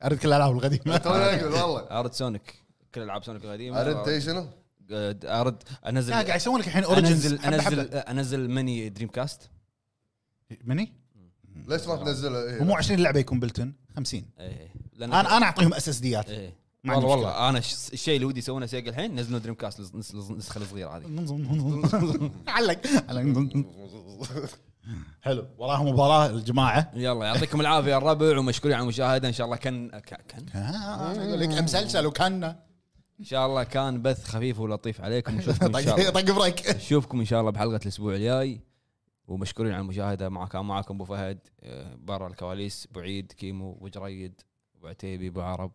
[0.03, 0.97] أرد كل الالعاب القديمة.
[1.03, 1.79] توني أقول والله.
[1.99, 2.55] أرد سونيك.
[2.95, 3.81] كل ألعاب سونيك القديمة.
[3.81, 5.63] أرد اي شنو؟ أرد- أرد.
[5.87, 6.11] أنزل.
[6.11, 9.49] لا قاعد يسوون لك الحين اوريجنز أنزل أنزل أنزل ماني دريم كاست
[10.63, 10.93] مني؟
[11.67, 12.61] ليش ما تنزله؟ إيه.
[12.61, 16.53] ومو 20 لعبة يكون بلتن 50 إيه لأن أنا أنا أعطيهم اس اس ديات إيه
[16.87, 20.97] والله والله أنا الشيء اللي ودي يسوونه Sega الحين نزلوا Dreamcast النس- النس- النسخه الصغيره
[20.97, 21.03] هذه.
[22.47, 22.79] علق.
[23.09, 23.63] علق.
[25.21, 25.45] حلو.
[25.57, 26.91] وراهم مباراة الجماعة.
[26.93, 29.27] يلا يعطيكم العافية الربع ومشكورين على المشاهدة.
[29.27, 30.45] إن شاء الله كان كان؟
[31.27, 32.43] يقول لك مسلسل وكان.
[33.19, 35.35] إن شاء الله كان بث خفيف ولطيف عليكم.
[35.37, 36.09] نشوفكم إن شاء الله.
[36.09, 38.61] طق break نشوفكم إن شاء الله بحلقة الأسبوع الجاي.
[39.27, 40.29] ومشكورين على المشاهدة.
[40.29, 44.41] مع كان معكم أبو فهد آه، برا الكواليس ابو عيد كيمو ابو جريد
[44.77, 45.71] ابو عتيبي ابو عرب